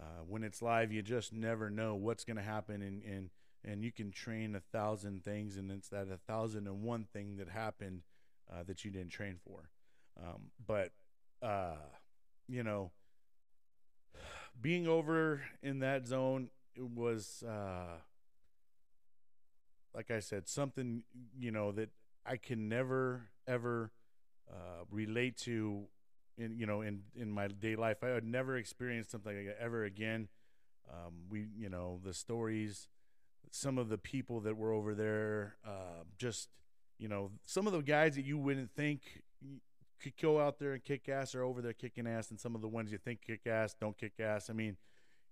uh, 0.00 0.22
when 0.26 0.42
it's 0.42 0.60
live, 0.60 0.92
you 0.92 1.02
just 1.02 1.32
never 1.32 1.70
know 1.70 1.94
what's 1.94 2.24
going 2.24 2.36
to 2.36 2.42
happen, 2.42 2.82
and, 2.82 3.02
and 3.04 3.30
and 3.64 3.82
you 3.82 3.92
can 3.92 4.10
train 4.10 4.54
a 4.54 4.60
thousand 4.60 5.24
things, 5.24 5.56
and 5.56 5.70
it's 5.70 5.88
that 5.88 6.08
a 6.12 6.16
thousand 6.16 6.66
and 6.66 6.82
one 6.82 7.04
thing 7.12 7.36
that 7.36 7.48
happened 7.48 8.02
uh, 8.50 8.62
that 8.66 8.84
you 8.84 8.90
didn't 8.90 9.10
train 9.10 9.36
for. 9.44 9.70
Um, 10.20 10.50
but 10.66 10.90
uh, 11.42 11.76
you 12.48 12.62
know, 12.62 12.90
being 14.60 14.86
over 14.88 15.42
in 15.62 15.80
that 15.80 16.06
zone 16.06 16.50
it 16.76 16.88
was, 16.88 17.42
uh, 17.46 17.98
like 19.94 20.10
I 20.10 20.20
said, 20.20 20.48
something 20.48 21.02
you 21.38 21.50
know 21.50 21.72
that 21.72 21.90
I 22.24 22.36
can 22.36 22.68
never 22.68 23.28
ever 23.46 23.90
uh, 24.50 24.84
relate 24.90 25.36
to 25.38 25.84
in 26.36 26.56
you 26.58 26.66
know 26.66 26.82
in 26.82 27.02
in 27.14 27.30
my 27.30 27.48
day 27.48 27.76
life. 27.76 27.98
I 28.02 28.12
would 28.12 28.24
never 28.24 28.56
experience 28.56 29.08
something 29.10 29.36
like 29.36 29.46
that 29.46 29.62
ever 29.62 29.84
again. 29.84 30.28
Um, 30.90 31.14
we 31.28 31.46
you 31.56 31.68
know 31.68 32.00
the 32.04 32.14
stories, 32.14 32.88
some 33.50 33.78
of 33.78 33.88
the 33.88 33.98
people 33.98 34.40
that 34.40 34.56
were 34.56 34.72
over 34.72 34.94
there, 34.94 35.56
uh, 35.66 36.04
just 36.16 36.48
you 36.98 37.08
know 37.08 37.30
some 37.44 37.66
of 37.66 37.72
the 37.72 37.82
guys 37.82 38.14
that 38.14 38.24
you 38.24 38.38
wouldn't 38.38 38.70
think 38.70 39.22
could 40.00 40.16
go 40.20 40.40
out 40.40 40.58
there 40.58 40.72
and 40.72 40.82
kick 40.82 41.08
ass 41.08 41.34
are 41.34 41.42
over 41.42 41.60
there 41.60 41.72
kicking 41.72 42.06
ass, 42.06 42.30
and 42.30 42.38
some 42.38 42.54
of 42.54 42.60
the 42.60 42.68
ones 42.68 42.92
you 42.92 42.98
think 42.98 43.22
kick 43.22 43.46
ass 43.46 43.74
don't 43.78 43.96
kick 43.96 44.20
ass. 44.20 44.50
I 44.50 44.52
mean, 44.52 44.76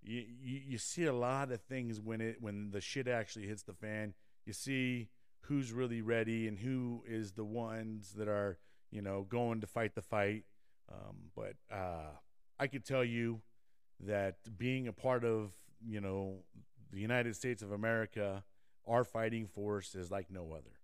you, 0.03 0.25
you 0.41 0.61
you 0.67 0.79
see 0.79 1.05
a 1.05 1.13
lot 1.13 1.51
of 1.51 1.61
things 1.63 2.01
when 2.01 2.21
it 2.21 2.37
when 2.41 2.71
the 2.71 2.81
shit 2.81 3.09
actually 3.09 3.47
hits 3.47 3.63
the 3.63 3.73
fan. 3.73 4.15
You 4.45 4.53
see 4.53 5.09
who's 5.43 5.73
really 5.73 6.03
ready 6.03 6.49
and 6.49 6.59
who 6.59 7.03
is 7.07 7.33
the 7.33 7.45
ones 7.45 8.15
that 8.17 8.29
are 8.29 8.59
you 8.91 9.03
know 9.03 9.27
going 9.29 9.61
to 9.61 9.67
fight 9.67 9.95
the 9.95 10.03
fight. 10.03 10.45
Um, 10.91 11.17
but 11.35 11.55
uh, 11.73 12.11
I 12.59 12.67
could 12.67 12.85
tell 12.85 13.05
you 13.05 13.43
that 14.01 14.37
being 14.57 14.89
a 14.89 14.93
part 14.93 15.25
of 15.25 15.53
you 15.85 16.01
know 16.01 16.45
the 16.93 17.01
United 17.01 17.37
States 17.37 17.63
of 17.63 17.73
America, 17.73 18.45
our 18.87 19.05
fighting 19.05 19.47
force 19.47 19.95
is 19.95 20.11
like 20.11 20.31
no 20.31 20.53
other. 20.53 20.79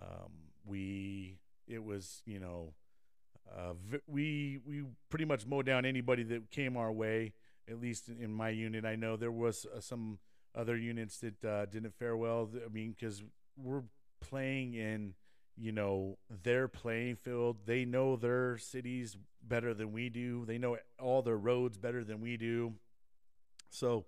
Um, 0.00 0.32
we 0.64 1.38
it 1.66 1.82
was 1.82 2.22
you 2.26 2.38
know 2.38 2.74
uh, 3.48 3.74
we 4.06 4.58
we 4.66 4.84
pretty 5.08 5.24
much 5.24 5.46
mowed 5.46 5.66
down 5.66 5.84
anybody 5.84 6.22
that 6.24 6.50
came 6.50 6.76
our 6.76 6.92
way. 6.92 7.32
At 7.68 7.80
least 7.80 8.08
in 8.08 8.32
my 8.32 8.48
unit, 8.50 8.84
I 8.84 8.96
know 8.96 9.16
there 9.16 9.30
was 9.30 9.64
uh, 9.64 9.80
some 9.80 10.18
other 10.54 10.76
units 10.76 11.18
that 11.18 11.44
uh, 11.44 11.66
didn't 11.66 11.94
fare 11.94 12.16
well. 12.16 12.50
I 12.64 12.68
mean, 12.68 12.94
because 12.98 13.22
we're 13.56 13.84
playing 14.20 14.74
in 14.74 15.14
you 15.56 15.72
know 15.72 16.18
their 16.42 16.68
playing 16.68 17.16
field. 17.16 17.58
They 17.66 17.84
know 17.84 18.16
their 18.16 18.58
cities 18.58 19.16
better 19.42 19.74
than 19.74 19.92
we 19.92 20.08
do. 20.08 20.44
They 20.46 20.58
know 20.58 20.78
all 20.98 21.22
their 21.22 21.36
roads 21.36 21.76
better 21.76 22.04
than 22.04 22.20
we 22.20 22.36
do. 22.36 22.74
So, 23.70 24.06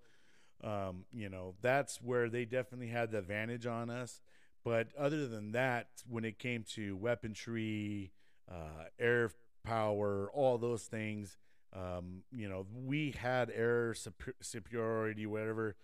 um, 0.63 1.05
you 1.13 1.29
know, 1.29 1.55
that's 1.61 2.01
where 2.01 2.29
they 2.29 2.45
definitely 2.45 2.89
had 2.89 3.11
the 3.11 3.19
advantage 3.19 3.67
on 3.67 3.91
us. 3.91 4.21
But 4.65 4.89
other 4.97 5.27
than 5.27 5.53
that, 5.53 5.89
when 6.09 6.25
it 6.25 6.39
came 6.39 6.65
to 6.75 6.97
weaponry, 6.97 8.13
uh, 8.51 8.85
air 8.99 9.31
power, 9.65 10.31
all 10.33 10.59
those 10.59 10.85
things. 10.85 11.37
Um, 11.75 12.23
you 12.31 12.49
know, 12.49 12.67
we 12.85 13.13
had 13.13 13.51
air 13.51 13.95
superiority, 14.41 15.27
whatever. 15.27 15.77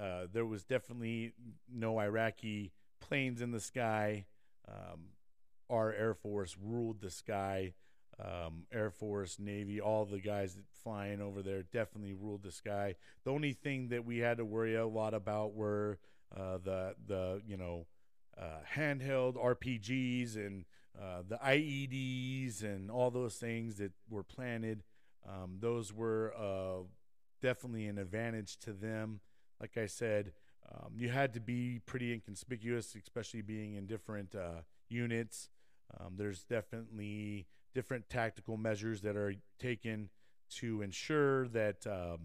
Uh, 0.00 0.26
there 0.32 0.46
was 0.46 0.64
definitely 0.64 1.34
no 1.72 1.98
Iraqi 1.98 2.72
planes 3.00 3.42
in 3.42 3.50
the 3.50 3.60
sky. 3.60 4.26
Um, 4.68 5.10
our 5.70 5.92
Air 5.92 6.14
Force 6.14 6.56
ruled 6.60 7.00
the 7.00 7.10
sky. 7.10 7.74
Um, 8.18 8.64
Air 8.72 8.90
Force, 8.90 9.38
Navy, 9.38 9.80
all 9.80 10.04
the 10.04 10.20
guys 10.20 10.56
flying 10.82 11.20
over 11.20 11.42
there 11.42 11.62
definitely 11.62 12.14
ruled 12.14 12.44
the 12.44 12.52
sky. 12.52 12.94
The 13.24 13.32
only 13.32 13.52
thing 13.52 13.88
that 13.88 14.04
we 14.04 14.18
had 14.18 14.36
to 14.38 14.44
worry 14.44 14.76
a 14.76 14.86
lot 14.86 15.14
about 15.14 15.54
were 15.54 15.98
uh, 16.34 16.58
the 16.58 16.94
the 17.06 17.42
you 17.46 17.56
know 17.56 17.86
uh, 18.38 18.60
handheld 18.76 19.34
RPGs 19.36 20.36
and 20.36 20.64
uh, 21.00 21.22
the 21.28 21.36
IEDs 21.36 22.62
and 22.62 22.90
all 22.90 23.10
those 23.10 23.34
things 23.36 23.76
that 23.76 23.92
were 24.08 24.22
planted, 24.22 24.82
um, 25.28 25.56
those 25.60 25.92
were 25.92 26.32
uh, 26.38 26.84
definitely 27.42 27.86
an 27.86 27.98
advantage 27.98 28.58
to 28.58 28.72
them. 28.72 29.20
Like 29.60 29.76
I 29.76 29.86
said, 29.86 30.32
um, 30.70 30.92
you 30.96 31.08
had 31.08 31.34
to 31.34 31.40
be 31.40 31.80
pretty 31.84 32.12
inconspicuous, 32.12 32.94
especially 32.94 33.42
being 33.42 33.74
in 33.74 33.86
different 33.86 34.34
uh, 34.34 34.62
units. 34.88 35.50
Um, 35.98 36.14
there's 36.16 36.44
definitely 36.44 37.46
different 37.74 38.08
tactical 38.08 38.56
measures 38.56 39.02
that 39.02 39.16
are 39.16 39.34
taken 39.58 40.08
to 40.50 40.82
ensure 40.82 41.48
that 41.48 41.86
um, 41.86 42.18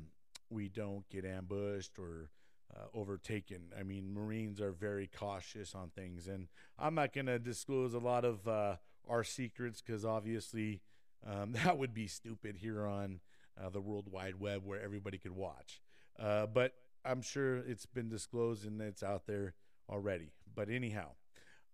we 0.50 0.70
don't 0.70 1.08
get 1.10 1.26
ambushed 1.26 1.98
or 1.98 2.30
uh, 2.76 2.86
overtaken. 2.94 3.74
I 3.78 3.84
mean, 3.84 4.14
Marines 4.14 4.62
are 4.62 4.72
very 4.72 5.08
cautious 5.08 5.74
on 5.76 5.90
things, 5.90 6.28
and 6.28 6.48
I'm 6.78 6.96
not 6.96 7.14
going 7.14 7.26
to 7.28 7.40
disclose 7.40 7.94
a 7.94 8.00
lot 8.00 8.26
of 8.26 8.48
uh, 8.48 8.76
our 9.08 9.24
secrets 9.24 9.82
because 9.82 10.06
obviously 10.06 10.82
um, 11.26 11.52
that 11.64 11.78
would 11.78 11.94
be 11.94 12.08
stupid 12.08 12.58
here 12.58 12.86
on 12.86 13.20
uh, 13.62 13.70
the 13.70 13.82
World 13.82 14.12
Wide 14.12 14.40
Web 14.40 14.66
where 14.66 14.82
everybody 14.82 15.18
could 15.18 15.36
watch. 15.36 15.82
Uh, 16.18 16.46
but 16.46 16.74
I'm 17.06 17.22
sure 17.22 17.58
it's 17.58 17.86
been 17.86 18.10
disclosed 18.10 18.66
and 18.66 18.82
it's 18.82 19.04
out 19.04 19.26
there 19.26 19.54
already. 19.90 20.32
But 20.54 20.70
anyhow, 20.70 21.12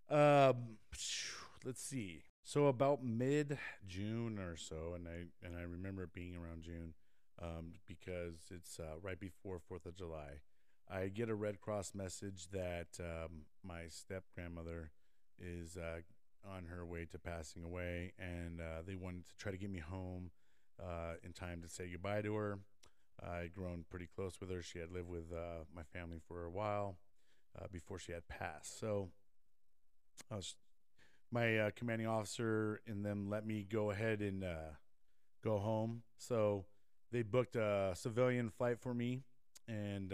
um, 0.08 0.78
let's 1.64 1.82
see. 1.82 2.22
So 2.44 2.66
about 2.66 3.04
mid 3.04 3.58
June 3.88 4.38
or 4.38 4.56
so, 4.56 4.92
and 4.94 5.08
I 5.08 5.44
and 5.44 5.56
I 5.56 5.62
remember 5.62 6.04
it 6.04 6.12
being 6.12 6.36
around 6.36 6.62
June 6.62 6.94
um, 7.42 7.72
because 7.86 8.34
it's 8.54 8.78
uh, 8.78 8.98
right 9.02 9.18
before 9.18 9.58
Fourth 9.58 9.84
of 9.84 9.96
July. 9.96 10.40
I 10.88 11.08
get 11.08 11.28
a 11.28 11.34
Red 11.34 11.60
Cross 11.60 11.94
message 11.94 12.48
that 12.52 12.86
um, 13.00 13.42
my 13.64 13.88
step 13.88 14.24
grandmother 14.34 14.92
is 15.38 15.76
uh, 15.76 16.00
on 16.48 16.66
her 16.66 16.86
way 16.86 17.06
to 17.10 17.18
passing 17.18 17.64
away, 17.64 18.12
and 18.18 18.60
uh, 18.60 18.82
they 18.86 18.94
wanted 18.94 19.26
to 19.26 19.36
try 19.36 19.50
to 19.50 19.58
get 19.58 19.70
me 19.70 19.80
home 19.80 20.30
uh, 20.80 21.14
in 21.24 21.32
time 21.32 21.60
to 21.62 21.68
say 21.68 21.88
goodbye 21.90 22.22
to 22.22 22.34
her. 22.36 22.58
I'd 23.20 23.52
grown 23.54 23.84
pretty 23.90 24.08
close 24.14 24.34
with 24.40 24.50
her. 24.50 24.62
She 24.62 24.78
had 24.78 24.92
lived 24.92 25.08
with 25.08 25.32
uh, 25.32 25.64
my 25.74 25.82
family 25.82 26.18
for 26.28 26.44
a 26.44 26.50
while 26.50 26.98
uh, 27.58 27.66
before 27.72 27.98
she 27.98 28.12
had 28.12 28.28
passed. 28.28 28.78
So, 28.78 29.08
was, 30.30 30.54
my 31.32 31.58
uh, 31.58 31.70
commanding 31.74 32.06
officer 32.06 32.80
and 32.86 33.04
them 33.04 33.28
let 33.28 33.44
me 33.44 33.66
go 33.68 33.90
ahead 33.90 34.20
and 34.20 34.44
go 35.42 35.58
home. 35.58 36.02
So 36.18 36.66
they 37.10 37.22
booked 37.22 37.56
a 37.56 37.92
civilian 37.94 38.50
flight 38.50 38.78
for 38.78 38.94
me, 38.94 39.22
and 39.66 40.12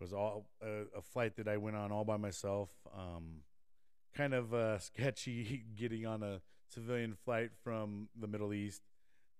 it 0.00 0.04
was 0.04 0.12
all 0.14 0.46
a, 0.62 0.98
a, 0.98 1.02
flight 1.02 1.36
that 1.36 1.46
I 1.46 1.58
went 1.58 1.76
on 1.76 1.92
all 1.92 2.04
by 2.04 2.16
myself. 2.16 2.70
Um, 2.96 3.42
kind 4.16 4.32
of 4.32 4.54
uh, 4.54 4.78
sketchy 4.78 5.64
getting 5.76 6.06
on 6.06 6.22
a 6.22 6.40
civilian 6.68 7.14
flight 7.14 7.50
from 7.62 8.08
the 8.18 8.26
Middle 8.26 8.54
East. 8.54 8.80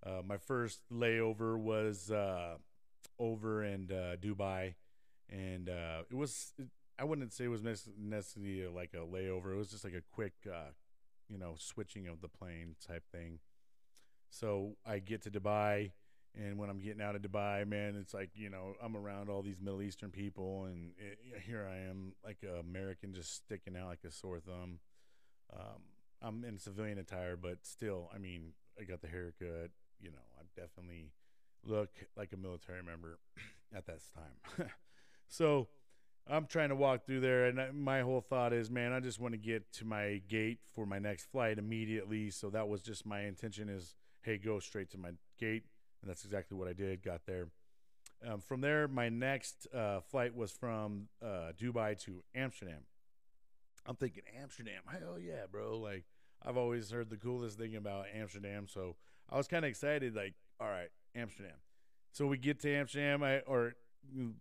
Uh, 0.05 0.21
my 0.26 0.37
first 0.37 0.81
layover 0.93 1.59
was 1.59 2.11
uh, 2.11 2.57
over 3.19 3.64
in 3.64 3.90
uh, 3.90 4.17
Dubai, 4.21 4.75
and 5.31 5.71
uh, 5.71 6.02
it 6.11 6.17
was. 6.17 6.52
I 6.99 7.05
wouldn't 7.05 7.33
say 7.33 7.45
it 7.45 7.49
was 7.49 7.62
necessarily 7.62 8.67
like 8.67 8.90
a 8.93 8.99
layover. 8.99 9.52
It 9.52 9.57
was 9.57 9.71
just 9.71 9.85
like 9.85 9.95
a 9.95 10.02
quick, 10.12 10.35
uh, 10.47 10.73
you 11.31 11.38
know, 11.38 11.55
switching 11.57 12.07
of 12.07 12.21
the 12.21 12.29
plane 12.29 12.76
type 12.87 13.05
thing. 13.11 13.38
So 14.29 14.76
I 14.87 14.99
get 14.99 15.23
to 15.23 15.31
Dubai 15.31 15.93
and 16.39 16.59
when 16.59 16.71
I'm 16.71 16.79
getting 16.79 17.03
out 17.03 17.17
of 17.17 17.23
Dubai, 17.23 17.67
man, 17.67 17.97
it's 18.01 18.15
like 18.15 18.31
you 18.35 18.51
know 18.51 18.75
I'm 18.83 18.97
around 18.97 19.29
all 19.29 19.43
these 19.43 19.61
Middle 19.61 19.83
Eastern 19.83 20.11
people, 20.11 20.65
and 20.65 20.93
it, 20.99 21.19
here 21.45 21.69
I 21.71 21.89
am, 21.89 22.13
like 22.25 22.39
an 22.43 22.59
American, 22.61 23.13
just 23.13 23.35
sticking 23.35 23.77
out 23.77 23.89
like 23.89 24.05
a 24.07 24.11
sore 24.11 24.41
thumb. 24.41 24.79
Um, 25.53 25.83
I'm 26.23 26.45
in 26.45 26.59
civilian 26.59 26.99
attire, 26.99 27.37
but 27.37 27.59
still, 27.63 28.11
I 28.15 28.19
mean, 28.19 28.53
I 28.79 28.85
got 28.85 29.01
the 29.01 29.09
haircut. 29.09 29.71
You 30.01 30.11
know, 30.11 30.25
I 30.39 30.43
definitely 30.61 31.11
look 31.65 31.91
like 32.17 32.33
a 32.33 32.37
military 32.37 32.83
member 32.83 33.19
at 33.75 33.87
that 33.87 34.01
time. 34.15 34.71
so 35.29 35.69
I'm 36.29 36.47
trying 36.47 36.69
to 36.69 36.77
walk 36.77 37.07
through 37.07 37.21
there, 37.21 37.47
and 37.47 37.83
my 37.83 38.03
whole 38.03 38.21
thought 38.21 38.53
is, 38.53 38.71
man, 38.71 38.93
I 38.93 39.01
just 39.01 39.19
want 39.19 39.35
to 39.35 39.39
get 39.39 39.73
to 39.75 39.85
my 39.85 40.23
gate 40.29 40.59
for 40.75 40.87
my 40.87 40.99
next 40.99 41.31
flight 41.31 41.59
immediately. 41.59 42.31
So 42.31 42.51
that 42.51 42.69
was 42.69 42.83
just 42.83 43.05
my 43.05 43.23
intention: 43.23 43.69
is 43.69 43.97
hey, 44.23 44.39
go 44.39 44.61
straight 44.61 44.91
to 44.91 44.99
my 44.99 45.11
gate 45.39 45.65
and 46.00 46.11
that's 46.11 46.25
exactly 46.25 46.57
what 46.57 46.69
I 46.69 46.73
did. 46.73 47.02
Got 47.02 47.26
there. 47.26 47.49
Um, 48.26 48.40
from 48.40 48.61
there, 48.61 48.87
my 48.87 49.09
next 49.09 49.66
uh, 49.75 50.00
flight 50.00 50.35
was 50.35 50.50
from 50.50 51.09
uh, 51.23 51.52
Dubai 51.59 51.99
to 52.04 52.23
Amsterdam. 52.35 52.83
I'm 53.87 53.97
thinking 53.97 54.25
Amsterdam, 54.40 54.83
hell 54.87 55.19
yeah, 55.19 55.47
bro! 55.50 55.78
Like 55.78 56.04
I've 56.45 56.57
always 56.57 56.90
heard 56.90 57.09
the 57.11 57.16
coolest 57.16 57.59
thing 57.59 57.76
about 57.76 58.07
Amsterdam, 58.14 58.66
so 58.69 58.97
I 59.30 59.37
was 59.37 59.49
kind 59.49 59.64
of 59.64 59.71
excited. 59.71 60.14
Like, 60.14 60.35
all 60.61 60.69
right, 60.69 60.90
Amsterdam. 61.14 61.57
So 62.12 62.26
we 62.26 62.37
get 62.38 62.61
to 62.61 62.75
Amsterdam, 62.75 63.23
I, 63.23 63.40
or 63.40 63.75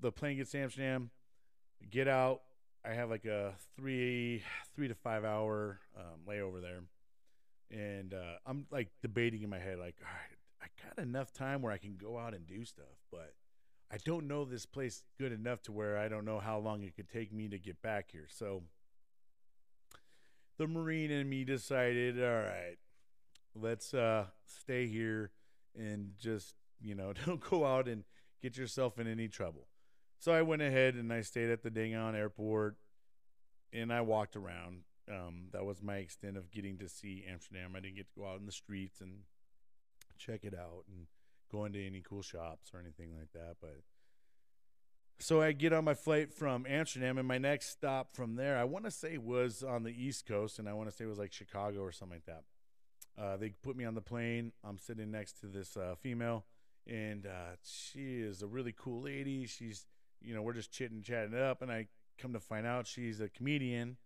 the 0.01 0.11
plane 0.11 0.37
gets 0.37 0.51
to 0.51 0.59
Amsterdam. 0.59 1.11
Get 1.89 2.07
out. 2.07 2.41
I 2.83 2.93
have 2.93 3.09
like 3.09 3.25
a 3.25 3.53
three 3.77 4.43
three 4.75 4.87
to 4.87 4.95
five 4.95 5.23
hour 5.23 5.79
um, 5.97 6.27
layover 6.27 6.61
there, 6.61 6.81
and 7.71 8.13
uh, 8.13 8.37
I'm 8.45 8.65
like 8.71 8.89
debating 9.01 9.43
in 9.43 9.49
my 9.49 9.59
head, 9.59 9.79
like, 9.79 9.95
all 10.01 10.11
right, 10.11 10.28
enough 10.99 11.33
time 11.33 11.61
where 11.61 11.71
I 11.71 11.77
can 11.77 11.95
go 11.95 12.17
out 12.17 12.33
and 12.33 12.45
do 12.45 12.63
stuff, 12.65 12.97
but 13.11 13.33
I 13.91 13.97
don't 13.97 14.27
know 14.27 14.45
this 14.45 14.65
place 14.65 15.03
good 15.17 15.31
enough 15.31 15.61
to 15.63 15.71
where 15.71 15.97
I 15.97 16.07
don't 16.07 16.25
know 16.25 16.39
how 16.39 16.59
long 16.59 16.83
it 16.83 16.95
could 16.95 17.09
take 17.09 17.33
me 17.33 17.47
to 17.47 17.57
get 17.57 17.81
back 17.81 18.11
here. 18.11 18.27
So 18.29 18.63
the 20.57 20.67
Marine 20.67 21.11
and 21.11 21.29
me 21.29 21.43
decided, 21.43 22.21
all 22.21 22.43
right, 22.43 22.77
let's 23.55 23.93
uh, 23.93 24.25
stay 24.45 24.87
here 24.87 25.31
and 25.75 26.11
just, 26.19 26.53
you 26.81 26.93
know, 26.93 27.13
don't 27.25 27.41
go 27.41 27.65
out 27.65 27.87
and 27.87 28.03
get 28.41 28.57
yourself 28.57 28.99
in 28.99 29.07
any 29.07 29.27
trouble. 29.27 29.67
So 30.19 30.33
I 30.33 30.41
went 30.41 30.61
ahead 30.61 30.95
and 30.95 31.11
I 31.11 31.21
stayed 31.21 31.49
at 31.49 31.63
the 31.63 31.71
Dangon 31.71 32.13
airport 32.13 32.75
and 33.71 33.91
I 33.91 34.01
walked 34.01 34.35
around. 34.35 34.81
Um, 35.09 35.47
that 35.53 35.65
was 35.65 35.81
my 35.81 35.95
extent 35.95 36.37
of 36.37 36.51
getting 36.51 36.77
to 36.79 36.89
see 36.89 37.25
Amsterdam. 37.27 37.73
I 37.75 37.79
didn't 37.79 37.95
get 37.95 38.07
to 38.13 38.19
go 38.19 38.27
out 38.27 38.39
in 38.39 38.45
the 38.45 38.51
streets 38.51 39.01
and 39.01 39.21
check 40.19 40.41
it 40.43 40.53
out 40.53 40.83
and 40.88 41.07
go 41.51 41.65
into 41.65 41.79
any 41.79 42.01
cool 42.01 42.21
shops 42.21 42.71
or 42.73 42.79
anything 42.79 43.15
like 43.17 43.31
that. 43.33 43.55
But 43.61 43.81
so 45.19 45.41
I 45.41 45.51
get 45.51 45.73
on 45.73 45.83
my 45.83 45.95
flight 45.95 46.33
from 46.33 46.65
Amsterdam, 46.67 47.17
and 47.17 47.27
my 47.27 47.38
next 47.38 47.71
stop 47.71 48.15
from 48.15 48.35
there, 48.35 48.57
I 48.57 48.63
want 48.63 48.85
to 48.85 48.91
say 48.91 49.17
was 49.17 49.63
on 49.63 49.83
the 49.83 49.91
East 49.91 50.25
Coast, 50.25 50.59
and 50.59 50.69
I 50.69 50.73
want 50.73 50.89
to 50.89 50.95
say 50.95 51.03
it 51.03 51.07
was 51.07 51.17
like 51.17 51.33
Chicago 51.33 51.81
or 51.81 51.91
something 51.91 52.17
like 52.17 52.25
that. 52.25 52.43
Uh, 53.21 53.35
they 53.35 53.49
put 53.49 53.75
me 53.75 53.83
on 53.83 53.95
the 53.95 54.01
plane. 54.01 54.53
I'm 54.63 54.77
sitting 54.77 55.11
next 55.11 55.41
to 55.41 55.47
this 55.47 55.75
uh, 55.75 55.95
female, 56.01 56.45
and 56.88 57.25
uh, 57.25 57.57
she 57.63 58.19
is 58.19 58.41
a 58.41 58.47
really 58.47 58.73
cool 58.77 59.01
lady. 59.01 59.45
She's, 59.45 59.88
you 60.21 60.33
know, 60.33 60.41
we're 60.41 60.53
just 60.53 60.71
chitting, 60.71 61.01
chatting 61.01 61.38
up, 61.38 61.61
and 61.61 61.69
I 61.69 61.88
come 62.17 62.31
to 62.33 62.39
find 62.39 62.65
out 62.65 62.88
she's 62.88 63.19
a 63.19 63.27
comedian, 63.27 63.97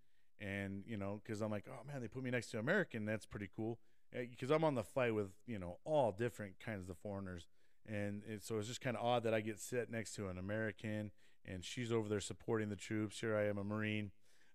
and 0.42 0.84
you 0.88 0.98
know, 0.98 1.22
because 1.24 1.42
I'm 1.42 1.52
like, 1.52 1.66
oh 1.70 1.86
man, 1.86 2.02
they 2.02 2.08
put 2.08 2.24
me 2.24 2.32
next 2.32 2.48
to 2.52 2.60
American. 2.60 3.06
That's 3.06 3.28
pretty 3.28 3.50
cool, 3.56 3.78
because 4.14 4.52
I'm 4.52 4.64
on 4.64 4.76
the 4.76 4.84
flight 4.84 5.14
with 5.14 5.32
you 5.48 5.60
know 5.60 5.78
all 5.86 6.12
different 6.12 6.60
kinds 6.60 6.90
of 6.90 6.98
foreigners 6.98 7.48
and 7.88 8.22
it, 8.28 8.44
so 8.44 8.58
it's 8.58 8.68
just 8.68 8.82
kind 8.82 8.96
of 8.96 9.04
odd 9.04 9.24
that 9.24 9.34
I 9.34 9.42
get 9.42 9.60
sit 9.60 9.92
next 9.92 10.16
to 10.16 10.28
an 10.28 10.38
American 10.38 11.12
and 11.46 11.64
she's 11.64 11.92
over 11.92 12.08
there 12.08 12.22
supporting 12.22 12.70
the 12.70 12.76
troops. 12.76 13.20
Here 13.20 13.36
I 13.36 13.48
am, 13.48 13.58
a 13.58 13.64
Marine. 13.64 14.12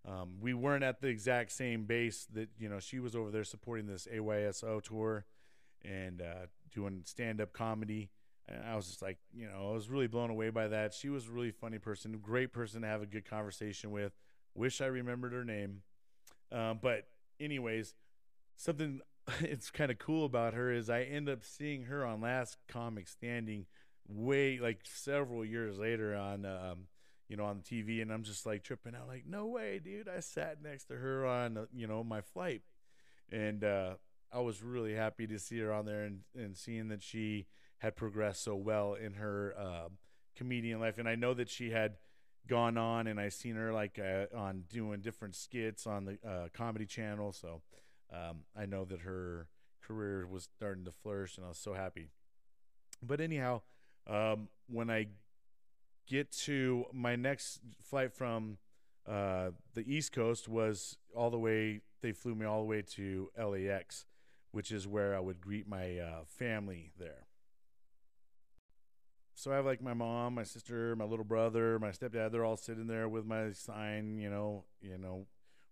Um, 0.06 0.36
we 0.40 0.54
weren't 0.54 0.84
at 0.84 1.00
the 1.00 1.08
exact 1.08 1.52
same 1.52 1.84
base 1.84 2.26
that 2.32 2.48
you 2.58 2.68
know 2.68 2.80
she 2.80 2.98
was 3.00 3.14
over 3.14 3.30
there 3.30 3.44
supporting 3.44 3.86
this 3.86 4.06
USO 4.10 4.80
tour 4.80 5.26
and 5.84 6.22
uh, 6.22 6.46
doing 6.72 7.02
stand 7.04 7.40
up 7.40 7.52
comedy. 7.52 8.10
And 8.48 8.64
I 8.64 8.76
was 8.76 8.86
just 8.86 9.02
like, 9.02 9.18
you 9.34 9.46
know, 9.46 9.68
I 9.70 9.72
was 9.74 9.90
really 9.90 10.06
blown 10.06 10.30
away 10.30 10.48
by 10.48 10.68
that. 10.68 10.94
She 10.94 11.10
was 11.10 11.28
a 11.28 11.30
really 11.30 11.50
funny 11.50 11.78
person, 11.78 12.18
great 12.22 12.52
person 12.52 12.80
to 12.80 12.88
have 12.88 13.02
a 13.02 13.06
good 13.06 13.28
conversation 13.28 13.90
with. 13.90 14.12
Wish 14.54 14.80
I 14.80 14.86
remembered 14.86 15.34
her 15.34 15.44
name. 15.44 15.82
Um, 16.50 16.78
but 16.80 17.08
anyways, 17.38 17.94
something 18.56 19.00
it's 19.40 19.70
kind 19.70 19.90
of 19.90 19.98
cool 19.98 20.24
about 20.24 20.54
her 20.54 20.72
is 20.72 20.88
I 20.88 21.02
end 21.02 21.28
up 21.28 21.42
seeing 21.42 21.84
her 21.84 22.04
on 22.04 22.20
Last 22.20 22.56
Comic 22.68 23.08
Standing 23.08 23.66
way 24.08 24.58
like 24.58 24.80
several 24.84 25.44
years 25.44 25.78
later 25.78 26.16
on 26.16 26.46
um, 26.46 26.86
you 27.28 27.36
know 27.36 27.44
on 27.44 27.58
the 27.58 27.62
TV 27.62 28.00
and 28.00 28.10
I'm 28.10 28.22
just 28.22 28.46
like 28.46 28.62
tripping 28.62 28.94
out 28.94 29.06
like 29.06 29.24
no 29.26 29.46
way 29.46 29.80
dude 29.82 30.08
I 30.08 30.20
sat 30.20 30.62
next 30.62 30.84
to 30.84 30.94
her 30.94 31.26
on 31.26 31.56
uh, 31.56 31.64
you 31.74 31.86
know 31.86 32.02
my 32.02 32.20
flight. 32.20 32.62
And 33.30 33.62
uh, 33.62 33.94
I 34.32 34.40
was 34.40 34.62
really 34.62 34.94
happy 34.94 35.26
to 35.26 35.38
see 35.38 35.58
her 35.58 35.72
on 35.72 35.84
there 35.84 36.04
and, 36.04 36.20
and 36.34 36.56
seeing 36.56 36.88
that 36.88 37.02
she 37.02 37.46
had 37.78 37.94
progressed 37.94 38.42
so 38.42 38.56
well 38.56 38.94
in 38.94 39.14
her 39.14 39.54
uh, 39.58 39.88
comedian 40.34 40.80
life. 40.80 40.96
And 40.96 41.06
I 41.06 41.14
know 41.14 41.34
that 41.34 41.50
she 41.50 41.70
had 41.70 41.96
gone 42.46 42.78
on 42.78 43.06
and 43.06 43.20
I 43.20 43.28
seen 43.28 43.56
her 43.56 43.72
like 43.72 43.98
uh, 43.98 44.34
on 44.34 44.64
doing 44.70 45.00
different 45.00 45.34
skits 45.34 45.86
on 45.86 46.06
the 46.06 46.18
uh, 46.26 46.48
comedy 46.54 46.86
channel 46.86 47.30
so 47.30 47.60
um, 48.12 48.40
I 48.56 48.66
know 48.66 48.84
that 48.84 49.00
her 49.00 49.48
career 49.82 50.26
was 50.26 50.48
starting 50.56 50.84
to 50.84 50.92
flourish, 50.92 51.36
and 51.36 51.44
I 51.46 51.48
was 51.48 51.58
so 51.58 51.74
happy. 51.74 52.08
But 53.02 53.20
anyhow, 53.20 53.62
um, 54.06 54.48
when 54.66 54.90
I 54.90 55.08
get 56.06 56.32
to 56.32 56.86
my 56.92 57.16
next 57.16 57.60
flight 57.82 58.12
from 58.12 58.58
uh, 59.06 59.50
the 59.74 59.82
East 59.86 60.12
Coast 60.12 60.48
was 60.48 60.98
all 61.14 61.30
the 61.30 61.38
way. 61.38 61.80
They 62.02 62.12
flew 62.12 62.34
me 62.34 62.46
all 62.46 62.60
the 62.60 62.66
way 62.66 62.82
to 62.94 63.30
LAX, 63.38 64.04
which 64.52 64.70
is 64.70 64.86
where 64.86 65.16
I 65.16 65.20
would 65.20 65.40
greet 65.40 65.66
my 65.66 65.98
uh, 65.98 66.24
family 66.26 66.92
there. 66.98 67.26
So 69.34 69.52
I 69.52 69.56
have 69.56 69.66
like 69.66 69.80
my 69.80 69.94
mom, 69.94 70.34
my 70.34 70.42
sister, 70.42 70.96
my 70.96 71.04
little 71.04 71.24
brother, 71.24 71.78
my 71.78 71.90
stepdad. 71.90 72.32
They're 72.32 72.44
all 72.44 72.56
sitting 72.56 72.86
there 72.86 73.08
with 73.08 73.24
my 73.24 73.52
sign, 73.52 74.18
you 74.18 74.28
know, 74.28 74.64
you 74.80 74.98
know, 74.98 75.26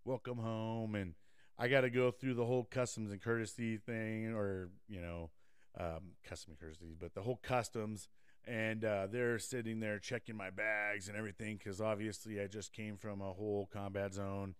welcome 0.04 0.38
home, 0.38 0.94
and 0.94 1.14
I 1.58 1.68
got 1.68 1.82
to 1.82 1.90
go 1.90 2.10
through 2.10 2.34
the 2.34 2.44
whole 2.44 2.64
customs 2.64 3.12
and 3.12 3.22
courtesy 3.22 3.78
thing, 3.78 4.34
or 4.34 4.68
you 4.88 5.00
know, 5.00 5.30
um, 5.78 6.12
custom 6.24 6.52
and 6.52 6.60
courtesy, 6.60 6.94
but 6.98 7.14
the 7.14 7.22
whole 7.22 7.40
customs. 7.42 8.08
And 8.48 8.84
uh, 8.84 9.08
they're 9.10 9.40
sitting 9.40 9.80
there 9.80 9.98
checking 9.98 10.36
my 10.36 10.50
bags 10.50 11.08
and 11.08 11.16
everything 11.16 11.56
because 11.56 11.80
obviously 11.80 12.40
I 12.40 12.46
just 12.46 12.72
came 12.72 12.96
from 12.96 13.20
a 13.20 13.32
whole 13.32 13.68
combat 13.72 14.14
zone, 14.14 14.54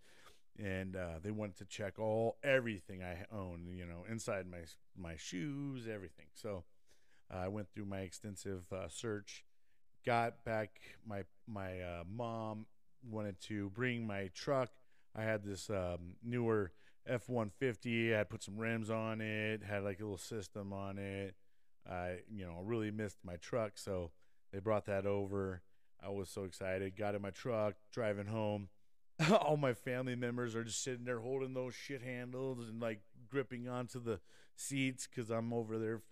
and 0.58 0.96
uh, 0.96 1.20
they 1.22 1.30
wanted 1.30 1.58
to 1.58 1.66
check 1.66 1.98
all 1.98 2.36
everything 2.42 3.04
I 3.04 3.26
own, 3.32 3.68
you 3.70 3.86
know, 3.86 4.04
inside 4.10 4.46
my 4.50 4.64
my 4.96 5.16
shoes, 5.16 5.86
everything. 5.86 6.26
So 6.34 6.64
uh, 7.32 7.38
I 7.38 7.48
went 7.48 7.68
through 7.72 7.84
my 7.84 8.00
extensive 8.00 8.64
uh, 8.72 8.88
search, 8.88 9.44
got 10.04 10.44
back. 10.44 10.80
My 11.06 11.24
my 11.46 11.80
uh, 11.80 12.04
mom 12.10 12.66
wanted 13.08 13.40
to 13.42 13.70
bring 13.70 14.06
my 14.06 14.30
truck. 14.34 14.70
I 15.14 15.22
had 15.22 15.44
this 15.44 15.70
um, 15.70 16.16
newer 16.24 16.72
F 17.06 17.28
one 17.28 17.50
fifty. 17.50 18.16
I 18.16 18.24
put 18.24 18.42
some 18.42 18.56
rims 18.56 18.90
on 18.90 19.20
it, 19.20 19.62
had 19.62 19.84
like 19.84 20.00
a 20.00 20.02
little 20.02 20.18
system 20.18 20.72
on 20.72 20.98
it. 20.98 21.34
I 21.88 22.18
you 22.30 22.44
know 22.44 22.60
really 22.64 22.90
missed 22.90 23.18
my 23.24 23.36
truck, 23.36 23.72
so 23.78 24.10
they 24.52 24.58
brought 24.58 24.86
that 24.86 25.06
over. 25.06 25.62
I 26.04 26.10
was 26.10 26.28
so 26.28 26.44
excited. 26.44 26.96
Got 26.96 27.14
in 27.14 27.22
my 27.22 27.30
truck, 27.30 27.74
driving 27.92 28.26
home. 28.26 28.68
all 29.40 29.56
my 29.56 29.72
family 29.72 30.14
members 30.14 30.54
are 30.54 30.64
just 30.64 30.82
sitting 30.82 31.04
there 31.04 31.20
holding 31.20 31.54
those 31.54 31.74
shit 31.74 32.02
handles 32.02 32.68
and 32.68 32.80
like 32.80 33.00
gripping 33.30 33.68
onto 33.68 33.98
the 34.02 34.20
seats 34.56 35.06
because 35.06 35.30
I'm 35.30 35.52
over 35.52 35.78
there 35.78 36.02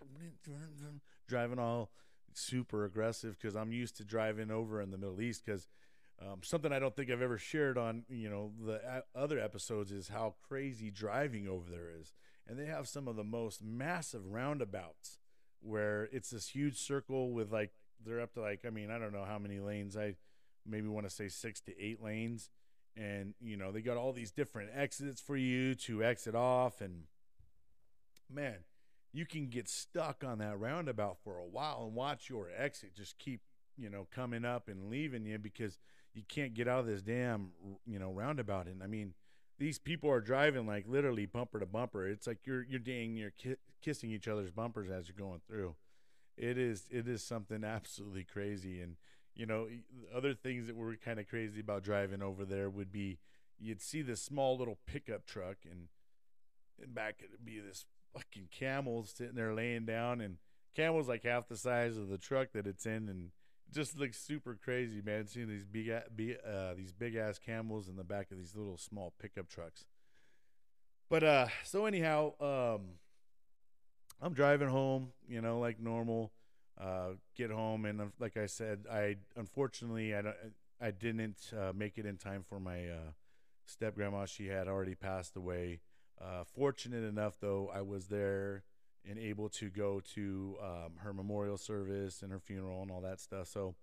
driving 1.27 1.59
all 1.59 1.91
super 2.33 2.85
aggressive 2.85 3.37
because 3.39 3.55
I'm 3.55 3.71
used 3.71 3.97
to 3.97 4.03
driving 4.03 4.51
over 4.51 4.81
in 4.81 4.91
the 4.91 4.97
Middle 4.97 5.21
East 5.21 5.43
because 5.45 5.67
um, 6.21 6.39
something 6.43 6.71
I 6.71 6.79
don't 6.79 6.95
think 6.95 7.11
I've 7.11 7.21
ever 7.21 7.37
shared 7.37 7.77
on 7.77 8.03
you 8.09 8.29
know 8.29 8.51
the 8.63 9.03
other 9.13 9.39
episodes 9.39 9.91
is 9.91 10.07
how 10.07 10.35
crazy 10.47 10.89
driving 10.89 11.47
over 11.47 11.69
there 11.69 11.89
is, 11.99 12.13
and 12.47 12.57
they 12.57 12.65
have 12.65 12.87
some 12.87 13.07
of 13.07 13.15
the 13.15 13.23
most 13.23 13.63
massive 13.63 14.25
roundabouts 14.25 15.19
where 15.61 16.07
it's 16.11 16.29
this 16.29 16.49
huge 16.49 16.77
circle 16.77 17.31
with 17.31 17.51
like 17.51 17.71
they're 18.05 18.21
up 18.21 18.33
to 18.33 18.41
like 18.41 18.63
I 18.65 18.69
mean 18.69 18.91
I 18.91 18.97
don't 18.97 19.13
know 19.13 19.25
how 19.25 19.39
many 19.39 19.59
lanes. 19.59 19.97
I 19.97 20.15
maybe 20.65 20.87
want 20.87 21.07
to 21.07 21.13
say 21.13 21.27
six 21.27 21.59
to 21.61 21.79
eight 21.79 22.01
lanes, 22.01 22.49
and 22.95 23.33
you 23.41 23.57
know 23.57 23.71
they 23.71 23.81
got 23.81 23.97
all 23.97 24.13
these 24.13 24.31
different 24.31 24.69
exits 24.73 25.19
for 25.19 25.35
you 25.35 25.75
to 25.75 26.03
exit 26.03 26.35
off, 26.35 26.79
and 26.79 27.03
man, 28.31 28.59
you 29.11 29.25
can 29.25 29.47
get 29.47 29.67
stuck 29.67 30.23
on 30.23 30.37
that 30.39 30.59
roundabout 30.59 31.17
for 31.23 31.37
a 31.37 31.45
while 31.45 31.83
and 31.85 31.93
watch 31.93 32.29
your 32.29 32.49
exit 32.55 32.95
just 32.95 33.17
keep 33.17 33.41
you 33.77 33.89
know 33.89 34.07
coming 34.13 34.45
up 34.45 34.69
and 34.69 34.89
leaving 34.89 35.25
you 35.25 35.37
because 35.37 35.77
you 36.15 36.23
can't 36.27 36.53
get 36.53 36.67
out 36.67 36.79
of 36.79 36.85
this 36.87 37.01
damn 37.01 37.49
you 37.85 37.99
know 37.99 38.11
roundabout. 38.11 38.67
And 38.67 38.81
i 38.81 38.87
mean 38.87 39.13
these 39.57 39.79
people 39.79 40.09
are 40.09 40.21
driving 40.21 40.67
like 40.67 40.85
literally 40.87 41.25
bumper 41.25 41.59
to 41.59 41.65
bumper. 41.65 42.07
It's 42.07 42.27
like 42.27 42.39
you're 42.45 42.63
you're 42.63 42.79
dang 42.79 43.15
you're 43.15 43.31
ki- 43.31 43.57
kissing 43.81 44.11
each 44.11 44.27
other's 44.27 44.51
bumpers 44.51 44.89
as 44.89 45.07
you're 45.07 45.17
going 45.17 45.41
through. 45.47 45.75
It 46.37 46.57
is 46.57 46.85
it 46.91 47.07
is 47.07 47.23
something 47.23 47.63
absolutely 47.63 48.23
crazy. 48.23 48.81
And 48.81 48.95
you 49.35 49.45
know 49.45 49.67
other 50.15 50.33
things 50.33 50.67
that 50.67 50.75
were 50.75 50.95
kind 50.95 51.19
of 51.19 51.27
crazy 51.27 51.59
about 51.59 51.83
driving 51.83 52.21
over 52.21 52.45
there 52.45 52.69
would 52.69 52.91
be 52.91 53.19
you'd 53.59 53.81
see 53.81 54.01
this 54.01 54.21
small 54.21 54.57
little 54.57 54.77
pickup 54.85 55.25
truck 55.25 55.57
and, 55.69 55.87
and 56.81 56.93
back 56.93 57.15
it'd 57.19 57.45
be 57.45 57.59
this 57.59 57.85
fucking 58.13 58.47
camel 58.51 59.05
sitting 59.05 59.35
there 59.35 59.53
laying 59.53 59.85
down. 59.85 60.21
And 60.21 60.37
camel's 60.75 61.07
like 61.07 61.23
half 61.23 61.47
the 61.47 61.57
size 61.57 61.97
of 61.97 62.09
the 62.09 62.17
truck 62.17 62.49
that 62.53 62.67
it's 62.67 62.85
in. 62.85 63.09
And 63.09 63.29
just 63.73 63.97
looks 63.97 64.19
super 64.19 64.57
crazy, 64.61 65.01
man. 65.01 65.27
Seeing 65.27 65.47
these 65.47 65.65
big, 65.65 65.89
uh, 65.89 66.73
these 66.75 66.91
big 66.91 67.15
ass 67.15 67.39
camels 67.39 67.87
in 67.87 67.95
the 67.95 68.03
back 68.03 68.31
of 68.31 68.37
these 68.37 68.55
little 68.55 68.77
small 68.77 69.13
pickup 69.19 69.49
trucks. 69.49 69.85
But 71.09 71.23
uh, 71.23 71.47
so 71.63 71.85
anyhow, 71.85 72.33
um, 72.39 72.81
I'm 74.21 74.33
driving 74.33 74.69
home, 74.69 75.13
you 75.27 75.41
know, 75.41 75.59
like 75.59 75.79
normal. 75.79 76.31
Uh, 76.79 77.11
get 77.37 77.49
home, 77.51 77.85
and 77.85 78.11
like 78.19 78.35
I 78.35 78.47
said, 78.47 78.85
I 78.91 79.15
unfortunately 79.37 80.13
I 80.13 80.21
don't, 80.21 80.35
I 80.81 80.91
didn't 80.91 81.53
uh, 81.57 81.71
make 81.73 81.97
it 81.97 82.05
in 82.05 82.17
time 82.17 82.43
for 82.43 82.59
my 82.59 82.89
uh, 82.89 83.11
step 83.65 83.95
grandma. 83.95 84.25
She 84.25 84.47
had 84.47 84.67
already 84.67 84.93
passed 84.93 85.37
away. 85.37 85.79
Uh, 86.21 86.43
fortunate 86.43 87.03
enough, 87.03 87.35
though, 87.39 87.71
I 87.73 87.81
was 87.81 88.07
there 88.07 88.63
and 89.09 89.19
able 89.19 89.49
to 89.49 89.69
go 89.69 90.01
to 90.13 90.55
um, 90.61 90.93
her 90.97 91.13
memorial 91.13 91.57
service 91.57 92.21
and 92.21 92.31
her 92.31 92.39
funeral 92.39 92.81
and 92.81 92.91
all 92.91 93.01
that 93.01 93.19
stuff. 93.19 93.47
So 93.47 93.75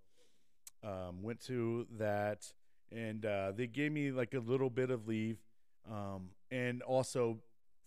um, 0.83 1.21
went 1.21 1.39
to 1.45 1.87
that, 1.97 2.51
and 2.91 3.25
uh, 3.25 3.53
they 3.55 3.67
gave 3.67 3.91
me 3.91 4.11
like 4.11 4.33
a 4.33 4.39
little 4.39 4.69
bit 4.69 4.89
of 4.89 5.07
leave, 5.07 5.37
um, 5.89 6.29
and 6.51 6.81
also 6.81 7.39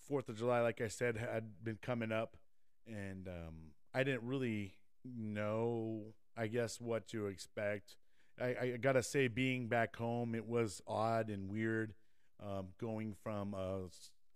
Fourth 0.08 0.28
of 0.28 0.36
July, 0.36 0.60
like 0.60 0.80
I 0.80 0.88
said, 0.88 1.16
had 1.16 1.64
been 1.64 1.78
coming 1.82 2.12
up, 2.12 2.36
and 2.86 3.26
um, 3.26 3.54
I 3.92 4.04
didn't 4.04 4.22
really 4.22 4.74
know, 5.04 6.14
I 6.36 6.46
guess, 6.46 6.80
what 6.80 7.08
to 7.08 7.26
expect. 7.26 7.96
I, 8.40 8.56
I 8.60 8.78
gotta 8.80 9.02
say, 9.02 9.26
being 9.28 9.66
back 9.66 9.96
home, 9.96 10.34
it 10.34 10.46
was 10.46 10.80
odd 10.86 11.28
and 11.28 11.50
weird, 11.50 11.94
um, 12.40 12.68
going 12.78 13.14
from 13.22 13.54
a, 13.54 13.80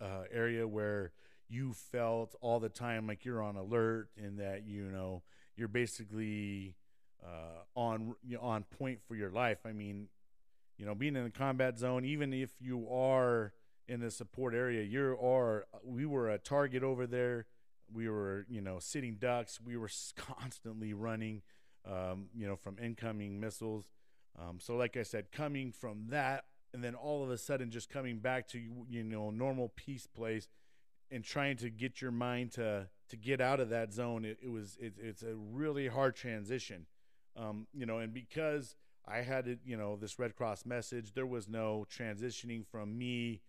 a 0.05 0.25
area 0.33 0.67
where 0.67 1.13
you 1.51 1.73
felt 1.73 2.35
all 2.41 2.61
the 2.61 2.69
time 2.69 3.07
like 3.07 3.25
you're 3.25 3.43
on 3.43 3.57
alert 3.57 4.09
and 4.17 4.39
that 4.39 4.67
you 4.67 4.85
know 4.85 5.23
you're 5.57 5.69
basically 5.69 6.77
uh, 7.23 7.63
on 7.75 8.15
you 8.27 8.37
know, 8.37 8.43
on 8.43 8.65
point 8.65 9.01
for 9.07 9.15
your 9.15 9.31
life. 9.31 9.59
I 9.67 9.73
mean, 9.73 10.09
you 10.79 10.87
know, 10.87 10.95
being 10.95 11.17
in 11.17 11.25
the 11.25 11.31
combat 11.31 11.79
zone, 11.79 12.05
even 12.05 12.33
if 12.33 12.51
you 12.61 12.89
are 12.91 13.53
in 13.89 14.01
the 14.01 14.11
support 14.11 14.55
area, 14.55 14.83
you 14.83 15.19
are 15.23 15.67
we 15.85 16.07
were 16.07 16.31
a 16.31 16.39
target 16.39 16.83
over 16.83 17.07
there. 17.07 17.47
we 17.93 18.09
were 18.09 18.47
you 18.49 18.61
know 18.61 18.79
sitting 18.79 19.17
ducks. 19.17 19.61
We 19.61 19.77
were 19.77 19.91
constantly 20.17 20.95
running, 20.95 21.43
um, 21.85 22.29
you 22.35 22.47
know, 22.47 22.57
from 22.57 22.79
incoming 22.79 23.41
missiles. 23.41 23.91
Um, 24.39 24.59
so 24.61 24.77
like 24.77 24.97
I 24.97 25.03
said, 25.03 25.33
coming 25.33 25.73
from 25.73 26.07
that, 26.11 26.45
and 26.73 26.83
then 26.85 26.95
all 26.95 27.25
of 27.25 27.31
a 27.31 27.37
sudden 27.37 27.71
just 27.71 27.91
coming 27.91 28.19
back 28.19 28.47
to 28.49 28.61
you 28.89 29.03
know 29.03 29.31
normal 29.31 29.73
peace 29.75 30.07
place, 30.07 30.49
and 31.11 31.25
trying 31.25 31.57
to 31.59 31.71
get 31.71 32.01
your 32.01 32.13
mind 32.13 32.53
to 32.53 32.89
to 33.09 33.17
get 33.17 33.41
out 33.41 33.61
of 33.61 33.71
that 33.71 33.93
zone. 33.93 34.25
It, 34.25 34.39
it 34.43 34.51
was 34.51 34.77
it, 34.81 34.95
it's 34.99 35.23
a 35.23 35.35
really 35.35 35.89
hard 35.89 36.15
transition, 36.15 36.87
um, 37.37 37.67
you 37.73 37.87
know, 37.87 37.99
and 37.99 38.13
because 38.13 38.77
I 39.07 39.19
had 39.19 39.49
it, 39.49 39.59
you 39.65 39.77
know, 39.77 39.97
this 39.97 40.19
Red 40.19 40.37
Cross 40.37 40.65
message, 40.67 41.15
there 41.15 41.27
was 41.27 41.49
no 41.49 41.87
transitioning 41.91 42.65
from 42.67 42.97
me 42.97 43.41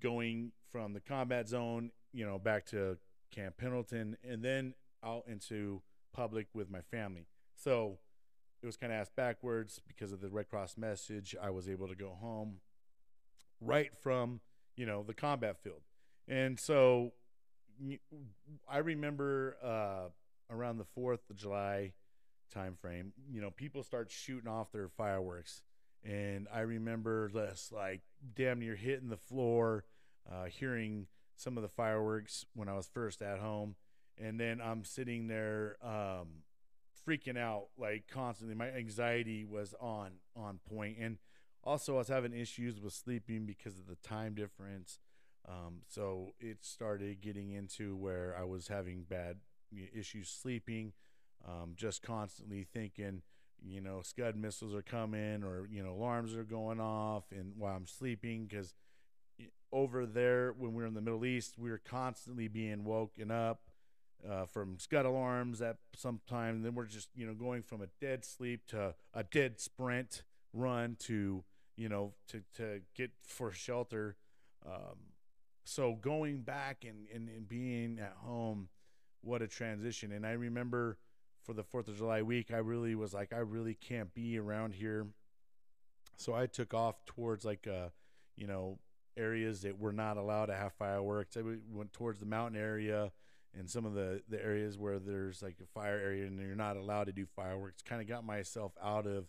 going 0.00 0.52
from 0.70 0.92
the 0.92 1.00
combat 1.00 1.48
zone, 1.48 1.90
you 2.12 2.26
know, 2.26 2.38
back 2.38 2.66
to 2.66 2.98
Camp 3.30 3.56
Pendleton 3.56 4.16
and 4.22 4.42
then 4.42 4.74
out 5.04 5.24
into 5.26 5.82
public 6.12 6.48
with 6.52 6.70
my 6.70 6.80
family. 6.80 7.26
So 7.54 7.98
it 8.62 8.66
was 8.66 8.76
kind 8.76 8.92
of 8.92 8.98
asked 8.98 9.16
backwards 9.16 9.80
because 9.86 10.12
of 10.12 10.20
the 10.20 10.28
Red 10.28 10.48
Cross 10.48 10.76
message. 10.76 11.34
I 11.40 11.50
was 11.50 11.68
able 11.68 11.88
to 11.88 11.94
go 11.94 12.16
home 12.20 12.56
right 13.60 13.90
from, 14.02 14.40
you 14.76 14.86
know, 14.86 15.02
the 15.02 15.14
combat 15.14 15.62
field. 15.62 15.82
And 16.28 16.60
so 16.60 17.12
I 18.68 18.78
remember 18.78 19.56
uh, 19.62 20.54
around 20.54 20.78
the 20.78 21.00
4th 21.00 21.30
of 21.30 21.36
July 21.36 21.92
time 22.52 22.76
frame, 22.80 23.12
you 23.30 23.40
know, 23.40 23.50
people 23.50 23.82
start 23.82 24.10
shooting 24.10 24.48
off 24.48 24.72
their 24.72 24.88
fireworks. 24.88 25.62
And 26.04 26.46
I 26.52 26.60
remember 26.60 27.28
this 27.28 27.70
like 27.74 28.02
damn 28.34 28.60
near 28.60 28.76
hitting 28.76 29.08
the 29.08 29.16
floor, 29.16 29.84
uh, 30.30 30.44
hearing 30.44 31.06
some 31.36 31.56
of 31.56 31.62
the 31.62 31.68
fireworks 31.68 32.44
when 32.54 32.68
I 32.68 32.74
was 32.74 32.88
first 32.92 33.22
at 33.22 33.38
home. 33.38 33.76
And 34.16 34.38
then 34.38 34.60
I'm 34.60 34.84
sitting 34.84 35.28
there 35.28 35.76
um, 35.82 36.42
freaking 37.06 37.38
out 37.38 37.66
like 37.78 38.04
constantly. 38.10 38.54
My 38.54 38.70
anxiety 38.70 39.44
was 39.44 39.74
on 39.80 40.12
on 40.36 40.58
point. 40.68 40.98
And 41.00 41.18
also 41.62 41.94
I 41.94 41.98
was 41.98 42.08
having 42.08 42.32
issues 42.32 42.80
with 42.80 42.92
sleeping 42.92 43.46
because 43.46 43.78
of 43.78 43.86
the 43.86 43.96
time 43.96 44.34
difference. 44.34 44.98
Um, 45.48 45.80
so 45.88 46.34
it 46.40 46.58
started 46.60 47.20
getting 47.20 47.52
into 47.52 47.96
where 47.96 48.36
I 48.38 48.44
was 48.44 48.68
having 48.68 49.04
bad 49.08 49.36
issues 49.94 50.28
sleeping 50.28 50.92
um, 51.46 51.72
just 51.76 52.02
constantly 52.02 52.64
thinking, 52.64 53.22
you 53.64 53.80
know, 53.80 54.02
Scud 54.02 54.36
missiles 54.36 54.74
are 54.74 54.82
coming 54.82 55.42
or, 55.44 55.66
you 55.70 55.82
know, 55.82 55.92
alarms 55.92 56.34
are 56.34 56.44
going 56.44 56.80
off 56.80 57.24
and 57.32 57.52
while 57.56 57.76
I'm 57.76 57.86
sleeping 57.86 58.46
because 58.46 58.74
over 59.72 60.06
there 60.06 60.52
when 60.52 60.74
we 60.74 60.82
were 60.82 60.88
in 60.88 60.94
the 60.94 61.00
Middle 61.00 61.24
East, 61.24 61.58
we 61.58 61.70
were 61.70 61.80
constantly 61.82 62.48
being 62.48 62.84
woken 62.84 63.30
up 63.30 63.62
uh, 64.28 64.46
from 64.46 64.78
Scud 64.78 65.06
alarms 65.06 65.62
at 65.62 65.76
some 65.94 66.20
time. 66.26 66.62
Then 66.62 66.74
we're 66.74 66.86
just, 66.86 67.08
you 67.14 67.26
know, 67.26 67.34
going 67.34 67.62
from 67.62 67.82
a 67.82 67.88
dead 68.00 68.24
sleep 68.24 68.66
to 68.68 68.94
a 69.14 69.24
dead 69.24 69.60
sprint 69.60 70.22
run 70.52 70.96
to, 71.00 71.44
you 71.76 71.88
know, 71.88 72.14
to, 72.28 72.42
to 72.56 72.80
get 72.94 73.12
for 73.22 73.52
shelter. 73.52 74.16
Um, 74.66 74.98
so 75.68 75.98
going 76.00 76.40
back 76.40 76.84
and, 76.88 77.06
and, 77.14 77.28
and 77.28 77.46
being 77.46 77.98
at 78.00 78.14
home, 78.16 78.68
what 79.20 79.42
a 79.42 79.46
transition. 79.46 80.12
And 80.12 80.26
I 80.26 80.32
remember 80.32 80.96
for 81.44 81.52
the 81.52 81.62
Fourth 81.62 81.88
of 81.88 81.98
July 81.98 82.22
week, 82.22 82.50
I 82.52 82.56
really 82.56 82.94
was 82.94 83.12
like, 83.12 83.34
I 83.34 83.38
really 83.40 83.74
can't 83.74 84.12
be 84.14 84.38
around 84.38 84.72
here. 84.72 85.06
So 86.16 86.34
I 86.34 86.46
took 86.46 86.72
off 86.72 87.04
towards 87.04 87.44
like, 87.44 87.66
uh, 87.66 87.88
you 88.34 88.46
know, 88.46 88.78
areas 89.16 89.60
that 89.62 89.78
were 89.78 89.92
not 89.92 90.16
allowed 90.16 90.46
to 90.46 90.54
have 90.54 90.72
fireworks. 90.72 91.36
I 91.36 91.42
went 91.70 91.92
towards 91.92 92.18
the 92.18 92.26
mountain 92.26 92.58
area 92.58 93.12
and 93.58 93.68
some 93.68 93.84
of 93.84 93.92
the 93.92 94.22
the 94.28 94.42
areas 94.42 94.78
where 94.78 94.98
there's 94.98 95.42
like 95.42 95.56
a 95.62 95.66
fire 95.66 95.98
area 95.98 96.26
and 96.26 96.40
you're 96.40 96.54
not 96.54 96.76
allowed 96.78 97.04
to 97.04 97.12
do 97.12 97.26
fireworks. 97.36 97.82
Kind 97.82 98.00
of 98.00 98.08
got 98.08 98.24
myself 98.24 98.72
out 98.82 99.06
of 99.06 99.26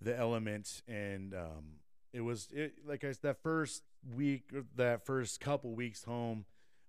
the 0.00 0.16
elements. 0.16 0.82
and 0.86 1.32
um, 1.32 1.80
it 2.12 2.20
was 2.20 2.48
it 2.52 2.74
like 2.86 3.04
I 3.04 3.12
said, 3.12 3.22
that 3.22 3.42
first 3.42 3.82
week, 4.14 4.50
that 4.76 5.04
first 5.04 5.40
couple 5.40 5.74
weeks 5.74 6.04
home. 6.04 6.44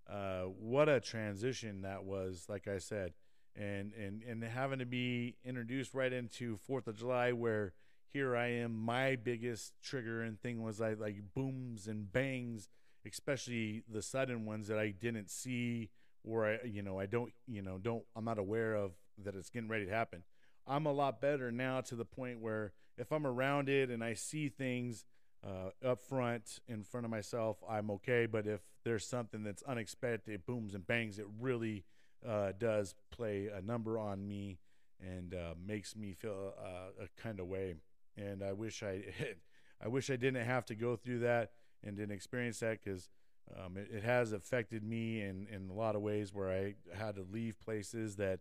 Uh, 0.09 0.43
what 0.43 0.87
a 0.87 0.99
transition 0.99 1.81
that 1.81 2.03
was! 2.05 2.45
Like 2.47 2.67
I 2.67 2.77
said, 2.77 3.13
and 3.55 3.93
and 3.93 4.23
and 4.23 4.43
having 4.43 4.79
to 4.79 4.85
be 4.85 5.35
introduced 5.43 5.93
right 5.93 6.13
into 6.13 6.57
Fourth 6.57 6.87
of 6.87 6.97
July, 6.97 7.33
where 7.33 7.73
here 8.13 8.35
I 8.35 8.47
am, 8.47 8.73
my 8.73 9.15
biggest 9.15 9.73
trigger 9.83 10.21
and 10.21 10.39
thing 10.39 10.63
was 10.63 10.79
like 10.79 10.99
like 10.99 11.17
booms 11.35 11.87
and 11.87 12.11
bangs, 12.11 12.69
especially 13.05 13.83
the 13.89 14.01
sudden 14.01 14.45
ones 14.45 14.67
that 14.69 14.79
I 14.79 14.91
didn't 14.91 15.29
see 15.29 15.89
or 16.23 16.45
I 16.45 16.59
you 16.65 16.81
know 16.81 16.99
I 16.99 17.05
don't 17.05 17.31
you 17.47 17.61
know 17.61 17.77
don't 17.77 18.03
I'm 18.15 18.25
not 18.25 18.37
aware 18.37 18.75
of 18.75 18.91
that 19.23 19.35
it's 19.35 19.49
getting 19.49 19.69
ready 19.69 19.85
to 19.85 19.91
happen. 19.91 20.23
I'm 20.65 20.85
a 20.85 20.91
lot 20.91 21.21
better 21.21 21.51
now 21.51 21.81
to 21.81 21.95
the 21.95 22.05
point 22.05 22.41
where 22.41 22.73
if 22.97 23.11
I'm 23.11 23.25
around 23.25 23.69
it 23.69 23.89
and 23.89 24.03
I 24.03 24.13
see 24.13 24.49
things 24.49 25.05
uh, 25.45 25.87
up 25.87 26.01
front 26.01 26.59
in 26.67 26.83
front 26.83 27.05
of 27.05 27.11
myself, 27.11 27.57
I'm 27.69 27.89
okay. 27.91 28.25
But 28.25 28.47
if 28.47 28.61
there's 28.83 29.05
something 29.05 29.43
that's 29.43 29.63
unexpected, 29.63 30.45
booms 30.45 30.73
and 30.73 30.85
bangs, 30.85 31.19
it 31.19 31.27
really 31.39 31.83
uh, 32.27 32.53
does 32.57 32.95
play 33.11 33.49
a 33.53 33.61
number 33.61 33.99
on 33.99 34.27
me 34.27 34.59
and 34.99 35.33
uh, 35.33 35.53
makes 35.65 35.95
me 35.95 36.13
feel 36.13 36.53
uh, 36.59 37.03
a 37.03 37.21
kind 37.21 37.39
of 37.39 37.47
way. 37.47 37.75
And 38.17 38.43
I 38.43 38.53
wish 38.53 38.83
I, 38.83 39.03
I 39.83 39.87
wish 39.87 40.09
I 40.09 40.15
didn't 40.15 40.43
have 40.43 40.65
to 40.65 40.75
go 40.75 40.95
through 40.95 41.19
that 41.19 41.51
and 41.83 41.95
didn't 41.95 42.15
experience 42.15 42.59
that 42.59 42.79
because 42.83 43.09
um, 43.55 43.77
it, 43.77 43.89
it, 43.91 44.03
has 44.03 44.33
affected 44.33 44.83
me 44.83 45.21
in, 45.21 45.47
in 45.51 45.69
a 45.69 45.73
lot 45.73 45.95
of 45.95 46.01
ways 46.01 46.33
where 46.33 46.51
I 46.51 46.75
had 46.93 47.15
to 47.15 47.25
leave 47.31 47.59
places 47.59 48.15
that, 48.17 48.39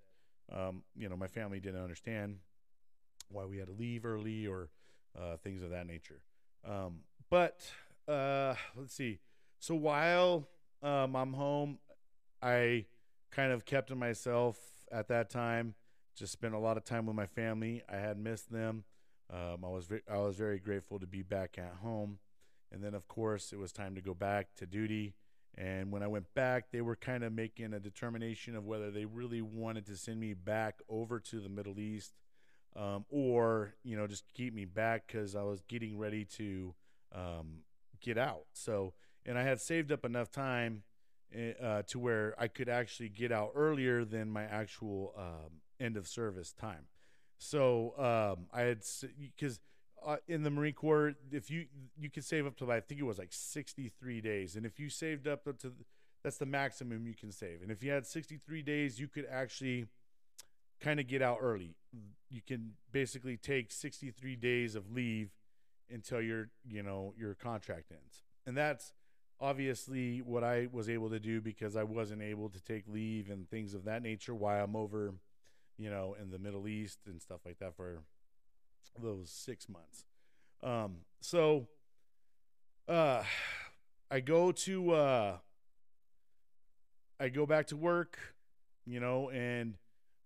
um, 0.52 0.82
you 0.96 1.09
know, 1.09 1.16
my 1.16 1.28
family 1.28 1.61
didn't 1.61 1.82
understand 1.82 2.38
why 3.28 3.44
we 3.44 3.59
had 3.59 3.68
to 3.68 3.74
leave 3.74 4.04
early 4.04 4.46
or 4.46 4.70
uh, 5.16 5.37
things 5.37 5.62
of 5.62 5.70
that 5.70 5.87
nature. 5.87 6.20
Um, 6.68 7.00
but 7.31 7.62
uh, 8.09 8.55
let's 8.76 8.94
see. 8.94 9.20
So 9.59 9.74
while 9.74 10.48
um, 10.83 11.14
I'm 11.14 11.33
home, 11.33 11.79
I 12.42 12.87
kind 13.31 13.52
of 13.52 13.64
kept 13.64 13.88
to 13.88 13.96
myself 13.96 14.59
at 14.92 15.09
that 15.09 15.31
time. 15.31 15.74
Just 16.16 16.33
spent 16.33 16.55
a 16.55 16.59
lot 16.59 16.76
of 16.76 16.85
time 16.85 17.07
with 17.07 17.16
my 17.16 17.26
family. 17.26 17.83
I 17.92 17.96
had 17.96 18.18
missed 18.18 18.50
them. 18.50 18.85
Um, 19.33 19.64
I 19.64 19.68
was 19.68 19.88
I 20.11 20.18
was 20.18 20.37
very 20.37 20.59
grateful 20.59 20.98
to 20.98 21.07
be 21.07 21.22
back 21.22 21.59
at 21.59 21.74
home. 21.83 22.18
And 22.72 22.83
then, 22.83 22.94
of 22.94 23.07
course, 23.09 23.52
it 23.52 23.59
was 23.59 23.72
time 23.72 23.94
to 23.94 24.00
go 24.00 24.14
back 24.14 24.55
to 24.57 24.66
duty. 24.66 25.14
And 25.57 25.90
when 25.90 26.02
I 26.02 26.07
went 26.07 26.35
back, 26.35 26.70
they 26.70 26.81
were 26.81 26.96
kind 26.96 27.24
of 27.24 27.33
making 27.33 27.72
a 27.72 27.81
determination 27.81 28.57
of 28.57 28.66
whether 28.66 28.90
they 28.90 29.05
really 29.05 29.40
wanted 29.40 29.87
to 29.87 29.96
send 29.96 30.20
me 30.20 30.35
back 30.35 30.81
over 30.88 31.18
to 31.20 31.40
the 31.40 31.48
Middle 31.48 31.79
East 31.81 32.12
um, 32.76 33.04
or, 33.08 33.74
you 33.82 33.96
know, 33.96 34.06
just 34.06 34.24
keep 34.34 34.54
me 34.54 34.64
back 34.64 35.06
because 35.06 35.34
I 35.34 35.42
was 35.42 35.62
getting 35.62 35.98
ready 35.98 36.24
to 36.36 36.74
um, 37.14 37.58
get 38.00 38.18
out. 38.18 38.44
So, 38.52 38.94
and 39.24 39.38
I 39.38 39.42
had 39.42 39.60
saved 39.60 39.90
up 39.90 40.04
enough 40.04 40.30
time 40.30 40.82
Eh, 41.34 41.52
uh, 41.60 41.82
to 41.82 41.98
where 41.98 42.34
I 42.38 42.46
could 42.46 42.68
actually 42.68 43.08
get 43.08 43.32
out 43.32 43.50
earlier 43.56 44.04
than 44.04 44.30
my 44.30 44.44
actual 44.44 45.12
um, 45.18 45.60
end 45.80 45.96
of 45.96 46.06
service 46.06 46.52
time. 46.52 46.86
So 47.38 47.94
um, 47.98 48.46
I 48.54 48.60
had 48.62 48.78
because 49.36 49.58
uh, 50.06 50.16
in 50.28 50.44
the 50.44 50.50
Marine 50.50 50.74
Corps, 50.74 51.14
if 51.32 51.50
you 51.50 51.66
you 51.98 52.10
could 52.10 52.24
save 52.24 52.46
up 52.46 52.56
to 52.58 52.70
I 52.70 52.78
think 52.78 53.00
it 53.00 53.04
was 53.04 53.18
like 53.18 53.32
63 53.32 54.20
days, 54.20 54.54
and 54.54 54.64
if 54.64 54.78
you 54.78 54.88
saved 54.88 55.26
up 55.26 55.44
to 55.44 55.72
that's 56.22 56.38
the 56.38 56.46
maximum 56.46 57.08
you 57.08 57.14
can 57.14 57.32
save. 57.32 57.60
And 57.60 57.72
if 57.72 57.82
you 57.82 57.90
had 57.90 58.06
63 58.06 58.62
days, 58.62 59.00
you 59.00 59.08
could 59.08 59.26
actually 59.28 59.86
kind 60.87 61.01
of 61.01 61.09
get 61.09 61.20
out 61.20 61.38
early. 61.40 61.75
You 62.31 62.40
can 62.46 62.75
basically 62.92 63.37
take 63.37 63.72
63 63.72 64.37
days 64.37 64.77
of 64.77 64.92
leave 64.92 65.31
until 65.90 66.20
your 66.20 66.51
you 66.68 66.83
know 66.83 67.12
your 67.18 67.35
contract 67.35 67.90
ends, 67.90 68.22
and 68.46 68.57
that's 68.57 68.92
obviously 69.40 70.18
what 70.22 70.44
I 70.44 70.68
was 70.70 70.88
able 70.88 71.11
to 71.11 71.18
do 71.18 71.40
because 71.40 71.77
I 71.77 71.83
wasn't 71.83 72.22
able 72.22 72.49
to 72.51 72.61
take 72.61 72.85
leave 72.88 73.31
and 73.31 73.51
things 73.51 73.75
of 73.75 73.85
that 73.85 74.03
nature 74.03 74.35
while 74.35 74.64
I'm 74.64 74.77
over, 74.77 75.14
you 75.77 75.90
know, 75.90 76.16
in 76.20 76.31
the 76.31 76.38
Middle 76.38 76.66
East 76.68 77.01
and 77.07 77.20
stuff 77.20 77.40
like 77.44 77.59
that 77.59 77.77
for 77.77 78.03
those 79.01 79.29
six 79.31 79.68
months. 79.68 80.05
Um, 80.62 80.99
so 81.20 81.66
uh, 82.88 83.25
I 84.11 84.20
go 84.20 84.53
to 84.53 84.92
uh, 84.92 85.37
I 87.18 87.29
go 87.29 87.44
back 87.44 87.66
to 87.68 87.77
work, 87.77 88.18
you 88.87 89.01
know, 89.01 89.31
and 89.31 89.75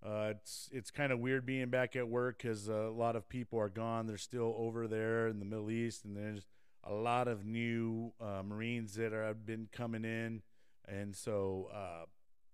uh, 0.04 0.28
it's 0.30 0.70
it's 0.72 0.90
kind 0.90 1.12
of 1.12 1.18
weird 1.18 1.44
being 1.44 1.68
back 1.68 1.94
at 1.94 2.08
work 2.08 2.38
because 2.42 2.68
a 2.68 2.90
lot 2.90 3.16
of 3.16 3.28
people 3.28 3.58
are 3.58 3.68
gone. 3.68 4.06
They're 4.06 4.16
still 4.16 4.54
over 4.56 4.88
there 4.88 5.28
in 5.28 5.38
the 5.38 5.44
Middle 5.44 5.70
East, 5.70 6.04
and 6.04 6.16
there's 6.16 6.46
a 6.84 6.92
lot 6.92 7.28
of 7.28 7.44
new 7.44 8.12
uh, 8.20 8.42
Marines 8.42 8.94
that 8.94 9.12
are, 9.12 9.24
have 9.26 9.44
been 9.44 9.68
coming 9.70 10.04
in, 10.04 10.40
and 10.88 11.14
so 11.14 11.68
uh, 11.74 12.06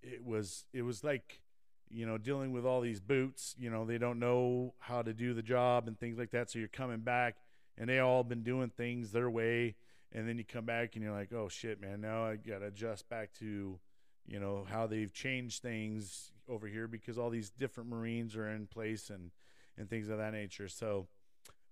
it 0.03 0.25
was 0.25 0.65
it 0.73 0.83
was 0.83 1.05
like 1.05 1.41
you 1.89 2.05
know 2.05 2.19
dealing 2.19 2.51
with 2.51 2.67
all 2.67 2.81
these 2.81 3.01
boots. 3.01 3.55
You 3.57 3.71
know 3.71 3.85
they 3.85 3.99
don't 3.99 4.19
know 4.19 4.75
how 4.81 5.03
to 5.03 5.13
do 5.13 5.33
the 5.33 5.43
job 5.43 5.87
and 5.87 5.99
things 5.99 6.19
like 6.19 6.33
that. 6.33 6.51
So 6.51 6.59
you're 6.59 6.67
coming 6.67 7.01
back, 7.01 7.37
and 7.79 7.89
they 7.89 8.01
all 8.01 8.25
been 8.25 8.43
doing 8.43 8.71
things 8.77 9.13
their 9.13 9.31
way, 9.31 9.77
and 10.13 10.29
then 10.29 10.37
you 10.37 10.45
come 10.45 10.65
back 10.65 10.97
and 10.97 11.05
you're 11.05 11.15
like, 11.15 11.33
oh 11.33 11.49
shit, 11.49 11.81
man, 11.81 12.01
now 12.01 12.25
I 12.25 12.35
got 12.35 12.59
to 12.59 12.67
adjust 12.67 13.09
back 13.09 13.33
to 13.35 13.79
you 14.27 14.41
know 14.41 14.67
how 14.69 14.87
they've 14.87 15.13
changed 15.13 15.63
things 15.63 16.31
over 16.49 16.67
here 16.67 16.87
because 16.87 17.19
all 17.19 17.31
these 17.31 17.51
different 17.51 17.89
Marines 17.89 18.37
are 18.37 18.49
in 18.49 18.67
place 18.67 19.11
and 19.11 19.31
and 19.79 19.91
things 19.91 20.09
of 20.09 20.19
that 20.19 20.33
nature. 20.33 20.69
So, 20.69 21.07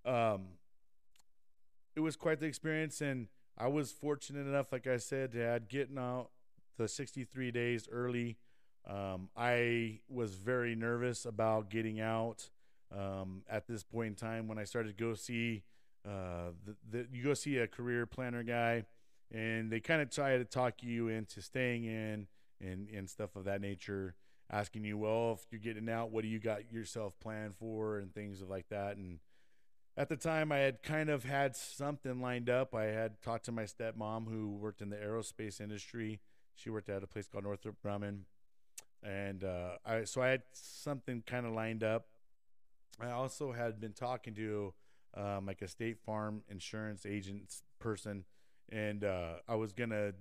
um, 0.05 0.49
it 1.97 2.01
was 2.01 2.17
quite 2.17 2.41
the 2.41 2.47
experience, 2.47 3.01
and 3.01 3.29
I 3.57 3.69
was 3.69 3.93
fortunate 3.93 4.47
enough, 4.47 4.73
like 4.73 4.87
I 4.87 4.99
said, 4.99 5.33
to 5.33 5.39
had 5.39 5.69
getting 5.69 5.99
out 5.99 6.31
the 6.77 6.89
63 6.89 7.51
days 7.51 7.89
early. 7.91 8.37
Um, 8.87 9.31
I 9.37 10.01
was 10.09 10.35
very 10.35 10.75
nervous 10.75 11.25
about 11.25 11.71
getting 11.71 12.01
out 12.01 12.51
um, 12.95 13.43
at 13.49 13.67
this 13.67 13.83
point 13.83 14.09
in 14.09 14.15
time 14.15 14.49
when 14.49 14.59
I 14.59 14.65
started 14.65 14.97
to 14.97 15.03
go 15.03 15.15
see 15.15 15.63
uh, 16.07 16.51
the, 16.67 16.77
the 16.91 17.07
you 17.11 17.25
go 17.25 17.33
see 17.33 17.59
a 17.59 17.67
career 17.67 18.05
planner 18.05 18.43
guy, 18.43 18.85
and 19.33 19.71
they 19.71 19.81
kind 19.81 20.03
of 20.03 20.11
try 20.11 20.37
to 20.37 20.45
talk 20.45 20.83
you 20.83 21.09
into 21.09 21.41
staying 21.41 21.85
in 21.85 22.27
and 22.65 22.89
and 22.89 23.09
stuff 23.09 23.37
of 23.37 23.45
that 23.45 23.61
nature, 23.61 24.15
asking 24.51 24.85
you, 24.85 24.99
well, 24.99 25.33
if 25.33 25.47
you're 25.51 25.61
getting 25.61 25.89
out, 25.89 26.11
what 26.11 26.23
do 26.23 26.29
you 26.29 26.39
got 26.39 26.73
yourself 26.73 27.15
planned 27.21 27.57
for, 27.57 27.99
and 27.99 28.15
things 28.15 28.43
like 28.43 28.69
that, 28.69 28.97
and 28.97 29.19
at 29.97 30.09
the 30.09 30.17
time 30.17 30.51
I 30.51 30.59
had 30.59 30.83
kind 30.83 31.09
of 31.09 31.25
had 31.25 31.57
something 31.57 32.21
lined 32.21 32.51
up. 32.51 32.75
I 32.75 32.85
had 32.85 33.23
talked 33.23 33.45
to 33.47 33.53
my 33.53 33.65
stepmom 33.65 34.29
who 34.29 34.57
worked 34.57 34.81
in 34.83 34.91
the 34.91 34.97
aerospace 34.97 35.61
industry. 35.61 36.21
She 36.55 36.71
worked 36.71 36.89
at 36.89 37.03
a 37.03 37.07
place 37.07 37.29
called 37.29 37.45
Northrop 37.45 37.77
Grumman, 37.85 38.21
and 39.03 39.45
uh, 39.45 39.77
I 39.85 40.05
so 40.05 40.23
I 40.23 40.29
had 40.29 40.43
something 40.53 41.23
kind 41.27 41.47
of 41.47 41.53
lined 41.53 41.85
up. 41.85 42.07
I 43.01 43.11
also 43.11 43.53
had 43.53 43.81
been 43.81 43.93
talking 43.93 44.35
to 44.35 44.75
um, 45.17 45.47
like 45.47 45.63
a 45.63 45.69
State 45.69 45.99
Farm 46.05 46.43
insurance 46.49 47.07
agent 47.07 47.55
person, 47.79 48.25
and 48.71 49.05
uh, 49.05 49.35
I 49.49 49.55
was 49.57 49.73
gonna 49.73 50.13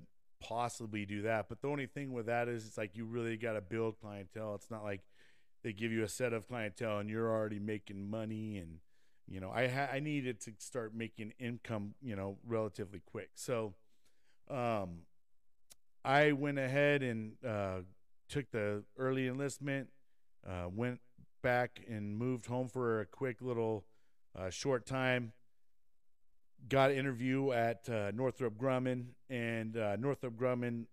possibly 0.43 1.06
do 1.06 1.23
that. 1.23 1.47
But 1.49 1.62
the 1.62 1.67
only 1.67 1.86
thing 1.88 2.13
with 2.13 2.27
that 2.27 2.47
is 2.47 2.65
it's 2.65 2.77
like 2.77 2.95
you 2.95 3.06
really 3.06 3.38
got 3.38 3.53
to 3.53 3.62
build 3.62 3.99
clientele. 3.99 4.56
It's 4.56 4.69
not 4.69 4.84
like 4.84 5.01
they 5.63 5.73
give 5.73 5.91
you 5.91 6.03
a 6.03 6.10
set 6.10 6.34
of 6.34 6.47
clientele 6.47 6.99
and 6.99 7.10
you're 7.10 7.32
already 7.32 7.60
making 7.60 8.10
money 8.10 8.58
and 8.58 8.79
you 9.27 9.39
know 9.39 9.49
i 9.51 9.67
ha- 9.67 9.89
i 9.91 9.99
needed 9.99 10.39
to 10.39 10.51
start 10.60 10.93
making 10.93 11.34
income 11.39 11.95
you 12.01 12.15
know 12.15 12.38
relatively 12.45 13.01
quick 13.06 13.29
so 13.36 13.73
um 14.49 14.99
i 16.03 16.32
went 16.32 16.60
ahead 16.60 17.01
and 17.01 17.34
uh 17.47 17.77
took 18.27 18.51
the 18.51 18.84
early 18.97 19.27
enlistment 19.27 19.88
uh 20.47 20.67
went 20.69 20.99
back 21.41 21.82
and 21.89 22.17
moved 22.17 22.45
home 22.45 22.67
for 22.67 23.01
a 23.01 23.06
quick 23.06 23.41
little 23.41 23.86
uh, 24.38 24.49
short 24.49 24.86
time 24.86 25.34
got 26.69 26.91
an 26.91 26.97
interview 26.97 27.52
at 27.52 27.88
uh, 27.89 28.12
northrop 28.13 28.58
grumman 28.58 29.06
and 29.30 29.78
uh, 29.78 29.95
northrop 29.97 30.36
grumman 30.36 30.86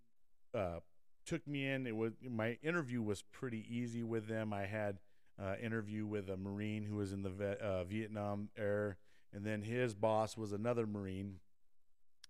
uh, 0.54 0.80
took 1.24 1.46
me 1.46 1.66
in 1.66 1.86
it 1.86 1.94
was 1.94 2.12
my 2.28 2.58
interview 2.62 3.00
was 3.00 3.22
pretty 3.32 3.64
easy 3.68 4.02
with 4.02 4.26
them 4.26 4.52
i 4.52 4.66
had 4.66 4.98
uh, 5.40 5.54
interview 5.62 6.06
with 6.06 6.28
a 6.28 6.36
Marine 6.36 6.84
who 6.84 6.96
was 6.96 7.12
in 7.12 7.22
the 7.22 7.58
uh, 7.60 7.84
Vietnam 7.84 8.48
era, 8.58 8.96
and 9.32 9.44
then 9.44 9.62
his 9.62 9.94
boss 9.94 10.36
was 10.36 10.52
another 10.52 10.86
Marine. 10.86 11.36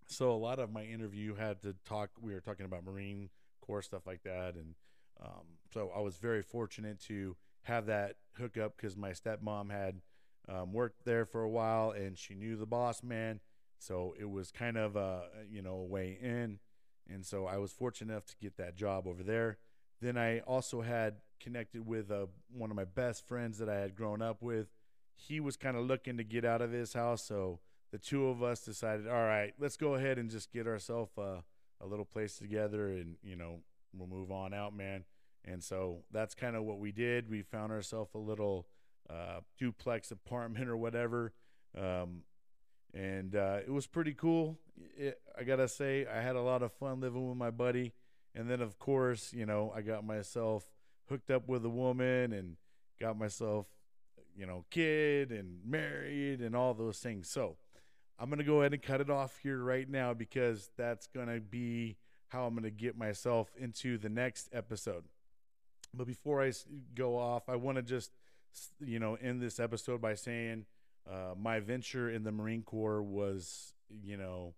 So 0.07 0.31
a 0.31 0.37
lot 0.37 0.59
of 0.59 0.73
my 0.73 0.85
interview 0.85 1.35
had 1.35 1.63
to 1.63 1.75
talk. 1.85 2.11
We 2.21 2.33
were 2.33 2.41
talking 2.41 2.67
about 2.67 2.85
Marine 2.85 3.31
Corps 3.61 3.83
stuff 3.83 4.07
like 4.07 4.23
that, 4.25 4.55
and 4.55 4.75
um, 5.21 5.45
so 5.73 5.91
I 5.95 6.01
was 6.01 6.17
very 6.17 6.43
fortunate 6.43 7.01
to 7.07 7.37
have 7.63 7.87
that 7.87 8.17
hookup 8.35 8.77
because 8.77 8.97
my 8.97 9.11
stepmom 9.11 9.71
had 9.71 10.01
um, 10.49 10.73
worked 10.73 11.05
there 11.05 11.25
for 11.25 11.43
a 11.43 11.49
while, 11.49 11.91
and 11.91 12.17
she 12.19 12.35
knew 12.35 12.57
the 12.57 12.67
boss 12.67 13.03
man. 13.03 13.41
So 13.79 14.15
it 14.19 14.29
was 14.29 14.51
kind 14.51 14.77
of 14.77 14.97
a 14.97 15.23
you 15.51 15.63
know 15.63 15.75
a 15.75 15.85
way 15.85 16.19
in, 16.21 16.59
and 17.09 17.25
so 17.25 17.47
I 17.47 17.59
was 17.59 17.73
fortunate 17.73 18.13
enough 18.13 18.27
to 18.27 18.37
get 18.41 18.57
that 18.59 18.77
job 18.77 19.07
over 19.07 19.23
there. 19.23 19.59
Then 20.01 20.17
I 20.17 20.41
also 20.41 20.81
had 20.81 21.17
connected 21.41 21.87
with 21.87 22.11
uh, 22.11 22.27
one 22.53 22.71
of 22.71 22.77
my 22.77 22.85
best 22.85 23.27
friends 23.27 23.59
that 23.59 23.69
I 23.69 23.77
had 23.77 23.95
grown 23.95 24.23
up 24.23 24.43
with. 24.43 24.69
He 25.15 25.41
was 25.41 25.57
kind 25.57 25.77
of 25.77 25.87
looking 25.87 26.17
to 26.17 26.25
get 26.25 26.45
out 26.45 26.63
of 26.63 26.73
his 26.73 26.95
house, 26.95 27.23
so 27.23 27.61
the 27.91 27.99
two 27.99 28.29
of 28.29 28.43
us 28.43 28.61
decided, 28.61 29.09
all 29.09 29.25
right, 29.25 29.53
let's 29.59 29.77
go 29.77 29.95
ahead 29.95 30.19
and 30.19 30.31
just 30.31 30.53
get 30.53 30.67
ourselves 30.67 31.11
uh, 31.19 31.41
a 31.81 31.87
little 31.87 32.05
place 32.05 32.37
together, 32.37 32.89
and 32.89 33.17
you 33.23 33.37
know, 33.37 33.61
we'll 33.95 34.09
move 34.09 34.31
on 34.31 34.55
out, 34.55 34.75
man. 34.75 35.05
And 35.45 35.63
so 35.63 36.05
that's 36.13 36.35
kind 36.35 36.55
of 36.55 36.65
what 36.65 36.79
we 36.79 36.93
did. 36.93 37.29
We 37.29 37.43
found 37.43 37.73
ourselves 37.73 38.11
a 38.15 38.19
little 38.19 38.67
uh, 39.09 39.41
duplex 39.59 40.11
apartment 40.11 40.69
or 40.69 40.77
whatever, 40.77 41.33
um, 41.77 42.23
and 42.93 43.37
uh, 43.37 43.59
it 43.65 43.71
was 43.71 43.87
pretty 43.87 44.15
cool. 44.15 44.59
It, 44.97 45.21
I 45.39 45.45
gotta 45.45 45.69
say, 45.69 46.07
I 46.07 46.21
had 46.21 46.37
a 46.37 46.43
lot 46.43 46.63
of 46.63 46.73
fun 46.73 47.01
living 47.01 47.29
with 47.29 47.39
my 47.39 47.51
buddy. 47.51 47.95
And 48.35 48.49
then, 48.49 48.61
of 48.61 48.79
course, 48.79 49.33
you 49.33 49.45
know, 49.45 49.73
I 49.75 49.83
got 49.83 50.05
myself 50.05 50.65
hooked 51.09 51.33
up 51.33 51.49
with 51.49 51.65
a 51.65 51.69
woman 51.69 52.33
and 52.33 52.57
got 53.01 53.19
myself, 53.19 53.67
you 54.37 54.47
know, 54.47 54.65
kid 54.71 55.33
and 55.33 55.59
married 55.67 56.41
and 56.41 56.55
all 56.55 56.73
those 56.73 57.01
things. 57.01 57.29
So 57.29 57.57
I'm 58.21 58.29
to 58.39 58.45
go 58.45 58.61
ahead 58.61 58.73
and 58.73 58.81
cut 58.81 59.01
it 59.01 59.11
off 59.11 59.39
here 59.43 59.59
right 59.59 59.89
now 59.89 60.15
because 60.15 60.71
that's 60.77 61.09
to 61.27 61.41
be 61.41 61.97
how 62.29 62.47
I'm 62.47 62.55
to 62.63 62.71
get 62.71 62.97
myself 62.97 63.51
into 63.59 63.99
the 63.99 64.09
next 64.09 64.49
episode. 64.53 65.05
But 65.93 66.07
before 66.07 66.41
I 66.41 66.53
go 66.95 67.19
off, 67.19 67.49
I 67.49 67.57
want 67.57 67.79
to 67.79 67.83
just, 67.83 68.13
you 68.81 68.99
know, 68.99 69.15
end 69.15 69.41
this 69.41 69.61
episode 69.61 70.01
by 70.01 70.15
saying 70.15 70.67
uh, 71.11 71.35
my 71.37 71.61
venture 71.61 72.11
in 72.11 72.25
the 72.25 72.33
Marine 72.33 72.63
Corps 72.63 73.03
was, 73.03 73.75
you 73.89 74.17
know, 74.17 74.55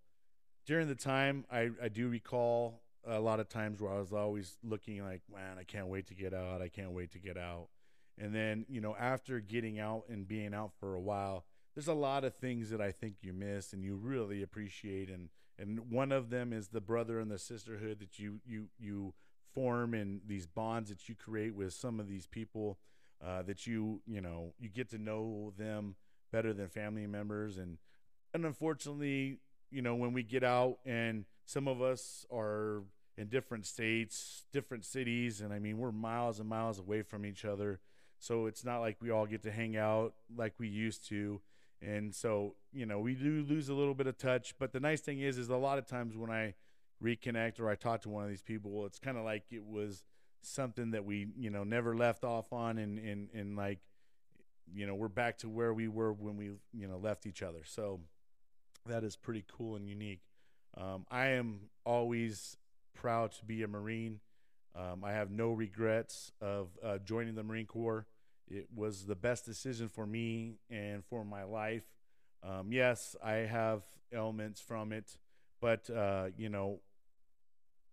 during 0.66 0.88
the 0.88 0.94
time 0.94 1.44
I, 1.50 1.70
I 1.82 1.88
do 1.88 2.08
recall 2.08 2.82
a 3.06 3.20
lot 3.20 3.40
of 3.40 3.48
times 3.48 3.80
where 3.80 3.92
I 3.92 3.98
was 3.98 4.12
always 4.12 4.56
looking 4.62 5.02
like, 5.04 5.22
man, 5.32 5.58
I 5.58 5.64
can't 5.64 5.88
wait 5.88 6.06
to 6.08 6.14
get 6.14 6.32
out. 6.32 6.62
I 6.62 6.68
can't 6.68 6.92
wait 6.92 7.12
to 7.12 7.18
get 7.18 7.36
out. 7.36 7.68
And 8.18 8.34
then, 8.34 8.66
you 8.68 8.80
know, 8.80 8.94
after 8.98 9.40
getting 9.40 9.80
out 9.80 10.04
and 10.08 10.28
being 10.28 10.54
out 10.54 10.72
for 10.78 10.94
a 10.94 11.00
while, 11.00 11.44
there's 11.74 11.88
a 11.88 11.94
lot 11.94 12.24
of 12.24 12.34
things 12.34 12.70
that 12.70 12.80
I 12.80 12.92
think 12.92 13.16
you 13.22 13.32
miss 13.32 13.72
and 13.72 13.82
you 13.82 13.96
really 13.96 14.42
appreciate. 14.42 15.08
And, 15.08 15.30
and 15.58 15.90
one 15.90 16.12
of 16.12 16.30
them 16.30 16.52
is 16.52 16.68
the 16.68 16.80
brother 16.80 17.18
and 17.18 17.30
the 17.30 17.38
sisterhood 17.38 17.98
that 18.00 18.18
you, 18.18 18.40
you, 18.46 18.68
you 18.78 19.14
form 19.54 19.94
and 19.94 20.20
these 20.26 20.46
bonds 20.46 20.90
that 20.90 21.08
you 21.08 21.14
create 21.14 21.54
with 21.54 21.72
some 21.72 21.98
of 21.98 22.08
these 22.08 22.26
people 22.26 22.78
uh, 23.24 23.42
that 23.42 23.66
you, 23.66 24.00
you 24.06 24.20
know, 24.20 24.52
you 24.58 24.68
get 24.68 24.90
to 24.90 24.98
know 24.98 25.52
them 25.56 25.94
better 26.32 26.52
than 26.52 26.68
family 26.68 27.06
members. 27.06 27.58
And, 27.58 27.78
and 28.34 28.44
unfortunately, 28.44 29.38
you 29.70 29.82
know, 29.82 29.94
when 29.94 30.12
we 30.12 30.22
get 30.22 30.42
out 30.42 30.78
and 30.84 31.24
some 31.44 31.68
of 31.68 31.80
us 31.80 32.26
are 32.32 32.82
in 33.16 33.28
different 33.28 33.66
states, 33.66 34.44
different 34.52 34.84
cities, 34.84 35.40
and 35.40 35.52
I 35.52 35.58
mean, 35.58 35.78
we're 35.78 35.92
miles 35.92 36.40
and 36.40 36.48
miles 36.48 36.78
away 36.78 37.02
from 37.02 37.26
each 37.26 37.44
other. 37.44 37.80
So 38.18 38.46
it's 38.46 38.64
not 38.64 38.78
like 38.78 38.96
we 39.00 39.10
all 39.10 39.26
get 39.26 39.42
to 39.42 39.50
hang 39.50 39.76
out 39.76 40.14
like 40.36 40.54
we 40.58 40.68
used 40.68 41.08
to. 41.08 41.40
And 41.80 42.14
so, 42.14 42.54
you 42.72 42.86
know, 42.86 43.00
we 43.00 43.14
do 43.14 43.44
lose 43.48 43.68
a 43.68 43.74
little 43.74 43.94
bit 43.94 44.06
of 44.06 44.16
touch. 44.16 44.54
But 44.58 44.72
the 44.72 44.80
nice 44.80 45.00
thing 45.00 45.20
is, 45.20 45.36
is 45.38 45.48
a 45.48 45.56
lot 45.56 45.78
of 45.78 45.86
times 45.86 46.16
when 46.16 46.30
I 46.30 46.54
reconnect 47.02 47.58
or 47.58 47.68
I 47.68 47.74
talk 47.74 48.02
to 48.02 48.08
one 48.08 48.22
of 48.22 48.30
these 48.30 48.42
people, 48.42 48.86
it's 48.86 49.00
kind 49.00 49.18
of 49.18 49.24
like 49.24 49.44
it 49.50 49.64
was 49.64 50.04
something 50.42 50.92
that 50.92 51.04
we, 51.04 51.28
you 51.36 51.50
know, 51.50 51.64
never 51.64 51.96
left 51.96 52.24
off 52.24 52.52
on. 52.52 52.78
And, 52.78 52.98
and, 52.98 53.28
and 53.34 53.56
like, 53.56 53.78
you 54.74 54.86
know, 54.86 54.94
we're 54.94 55.08
back 55.08 55.38
to 55.38 55.48
where 55.48 55.74
we 55.74 55.88
were 55.88 56.12
when 56.12 56.36
we, 56.36 56.50
you 56.72 56.88
know, 56.88 56.98
left 56.98 57.26
each 57.26 57.42
other. 57.42 57.60
So 57.64 58.00
that 58.86 59.04
is 59.04 59.16
pretty 59.16 59.44
cool 59.56 59.76
and 59.76 59.88
unique. 59.88 60.22
Um, 60.76 61.06
I 61.10 61.28
am 61.28 61.68
always 61.84 62.56
proud 62.94 63.32
to 63.32 63.44
be 63.44 63.62
a 63.62 63.68
Marine. 63.68 64.20
Um, 64.74 65.04
I 65.04 65.12
have 65.12 65.30
no 65.30 65.52
regrets 65.52 66.32
of 66.40 66.68
uh, 66.82 66.98
joining 66.98 67.34
the 67.34 67.42
Marine 67.42 67.66
Corps. 67.66 68.06
It 68.48 68.68
was 68.74 69.04
the 69.04 69.14
best 69.14 69.44
decision 69.44 69.88
for 69.88 70.06
me 70.06 70.56
and 70.70 71.04
for 71.04 71.24
my 71.24 71.44
life. 71.44 71.84
Um, 72.42 72.72
yes, 72.72 73.14
I 73.22 73.34
have 73.34 73.82
elements 74.12 74.60
from 74.60 74.92
it, 74.92 75.16
but 75.60 75.88
uh, 75.90 76.28
you 76.36 76.48
know, 76.48 76.80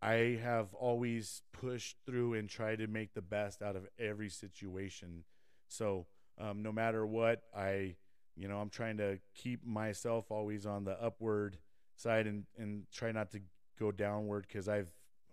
I 0.01 0.39
have 0.41 0.73
always 0.73 1.41
pushed 1.51 1.97
through 2.05 2.35
and 2.35 2.49
tried 2.49 2.79
to 2.79 2.88
make 2.88 3.13
the 3.13 3.21
best 3.21 3.62
out 3.62 3.75
of 3.75 3.88
every 3.99 4.29
situation. 4.29 5.23
So 5.67 6.07
um, 6.39 6.63
no 6.63 6.71
matter 6.71 7.05
what, 7.05 7.43
I, 7.55 7.95
you 8.35 8.47
know, 8.47 8.59
I'm 8.59 8.69
trying 8.69 8.97
to 8.97 9.19
keep 9.35 9.65
myself 9.65 10.31
always 10.31 10.65
on 10.65 10.85
the 10.85 11.01
upward 11.01 11.57
side 11.95 12.27
and 12.27 12.45
and 12.57 12.83
try 12.93 13.12
not 13.12 13.31
to 13.31 13.41
go 13.77 13.91
downward 13.91 14.45
because 14.47 14.69
I've 14.69 14.91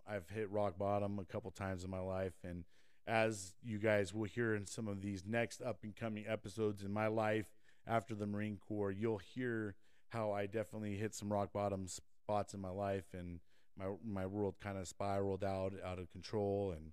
I've 0.08 0.28
hit 0.28 0.50
rock 0.50 0.76
bottom 0.76 1.18
a 1.20 1.24
couple 1.24 1.50
times 1.52 1.84
in 1.84 1.90
my 1.90 2.00
life 2.00 2.34
and 2.42 2.64
as 3.06 3.54
you 3.62 3.78
guys 3.78 4.12
will 4.12 4.24
hear 4.24 4.54
in 4.54 4.66
some 4.66 4.88
of 4.88 5.00
these 5.00 5.24
next 5.24 5.62
up 5.62 5.84
and 5.84 5.94
coming 5.94 6.24
episodes 6.26 6.82
in 6.82 6.92
my 6.92 7.06
life 7.06 7.46
after 7.86 8.14
the 8.14 8.26
Marine 8.26 8.58
Corps, 8.58 8.90
you'll 8.90 9.18
hear 9.18 9.76
how 10.08 10.32
I 10.32 10.46
definitely 10.46 10.96
hit 10.96 11.14
some 11.14 11.32
rock 11.32 11.52
bottom 11.52 11.86
spots 11.86 12.54
in 12.54 12.60
my 12.60 12.70
life 12.70 13.04
and 13.14 13.38
my 13.78 13.86
my 14.04 14.26
world 14.26 14.56
kind 14.60 14.78
of 14.78 14.88
spiraled 14.88 15.44
out 15.44 15.72
out 15.84 15.98
of 15.98 16.10
control 16.10 16.72
and 16.76 16.92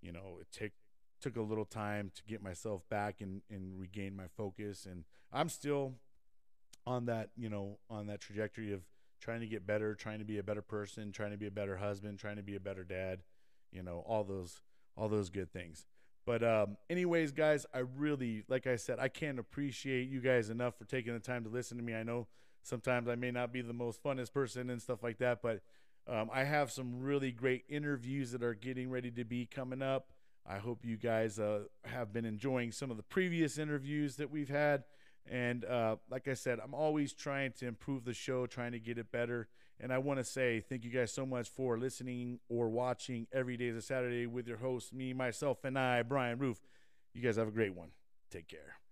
you 0.00 0.12
know 0.12 0.38
it 0.40 0.46
took 0.52 0.72
took 1.20 1.36
a 1.36 1.42
little 1.42 1.64
time 1.64 2.10
to 2.14 2.22
get 2.26 2.42
myself 2.42 2.88
back 2.88 3.20
and 3.20 3.42
and 3.50 3.78
regain 3.78 4.14
my 4.16 4.26
focus 4.36 4.86
and 4.86 5.04
I'm 5.32 5.48
still 5.48 5.94
on 6.86 7.06
that 7.06 7.30
you 7.36 7.48
know 7.48 7.78
on 7.88 8.06
that 8.06 8.20
trajectory 8.20 8.72
of 8.72 8.82
trying 9.24 9.40
to 9.40 9.46
get 9.46 9.66
better, 9.66 9.94
trying 9.94 10.18
to 10.18 10.24
be 10.24 10.38
a 10.38 10.42
better 10.42 10.60
person, 10.60 11.10
trying 11.10 11.30
to 11.30 11.38
be 11.38 11.46
a 11.46 11.50
better 11.50 11.78
husband, 11.78 12.18
trying 12.18 12.36
to 12.36 12.42
be 12.42 12.56
a 12.56 12.60
better 12.60 12.84
dad. 12.84 13.20
you 13.72 13.82
know, 13.82 14.04
all 14.06 14.22
those 14.22 14.60
all 14.96 15.08
those 15.08 15.30
good 15.30 15.52
things. 15.52 15.86
But 16.26 16.44
um, 16.44 16.76
anyways, 16.88 17.32
guys, 17.32 17.66
I 17.74 17.78
really, 17.78 18.44
like 18.48 18.66
I 18.66 18.76
said, 18.76 18.98
I 18.98 19.08
can't 19.08 19.38
appreciate 19.38 20.08
you 20.08 20.20
guys 20.20 20.48
enough 20.48 20.78
for 20.78 20.84
taking 20.84 21.12
the 21.12 21.18
time 21.20 21.42
to 21.44 21.50
listen 21.50 21.76
to 21.78 21.82
me. 21.82 21.94
I 21.94 22.02
know 22.02 22.28
sometimes 22.62 23.08
I 23.08 23.14
may 23.14 23.30
not 23.30 23.52
be 23.52 23.60
the 23.60 23.72
most 23.72 24.02
funnest 24.02 24.32
person 24.32 24.70
and 24.70 24.80
stuff 24.80 25.02
like 25.02 25.18
that, 25.18 25.42
but 25.42 25.60
um, 26.06 26.30
I 26.32 26.44
have 26.44 26.70
some 26.70 27.00
really 27.00 27.32
great 27.32 27.64
interviews 27.68 28.32
that 28.32 28.42
are 28.42 28.54
getting 28.54 28.90
ready 28.90 29.10
to 29.12 29.24
be 29.24 29.46
coming 29.46 29.82
up. 29.82 30.12
I 30.46 30.58
hope 30.58 30.84
you 30.84 30.96
guys 30.96 31.38
uh, 31.38 31.60
have 31.84 32.12
been 32.12 32.26
enjoying 32.26 32.72
some 32.72 32.90
of 32.90 32.96
the 32.98 33.02
previous 33.02 33.56
interviews 33.56 34.16
that 34.16 34.30
we've 34.30 34.50
had. 34.50 34.84
And 35.30 35.64
uh, 35.64 35.96
like 36.10 36.28
I 36.28 36.34
said, 36.34 36.58
I'm 36.62 36.74
always 36.74 37.14
trying 37.14 37.52
to 37.52 37.66
improve 37.66 38.04
the 38.04 38.12
show, 38.12 38.46
trying 38.46 38.72
to 38.72 38.78
get 38.78 38.98
it 38.98 39.10
better. 39.10 39.48
And 39.80 39.92
I 39.92 39.98
want 39.98 40.18
to 40.18 40.24
say 40.24 40.60
thank 40.60 40.84
you 40.84 40.90
guys 40.90 41.12
so 41.12 41.24
much 41.24 41.48
for 41.48 41.78
listening 41.78 42.40
or 42.50 42.68
watching 42.68 43.26
every 43.32 43.56
day 43.56 43.68
is 43.68 43.76
a 43.76 43.82
Saturday 43.82 44.26
with 44.26 44.46
your 44.46 44.58
host, 44.58 44.92
me, 44.92 45.14
myself, 45.14 45.64
and 45.64 45.78
I, 45.78 46.02
Brian 46.02 46.38
Roof. 46.38 46.60
You 47.14 47.22
guys 47.22 47.36
have 47.36 47.48
a 47.48 47.52
great 47.52 47.74
one. 47.74 47.88
Take 48.30 48.48
care. 48.48 48.83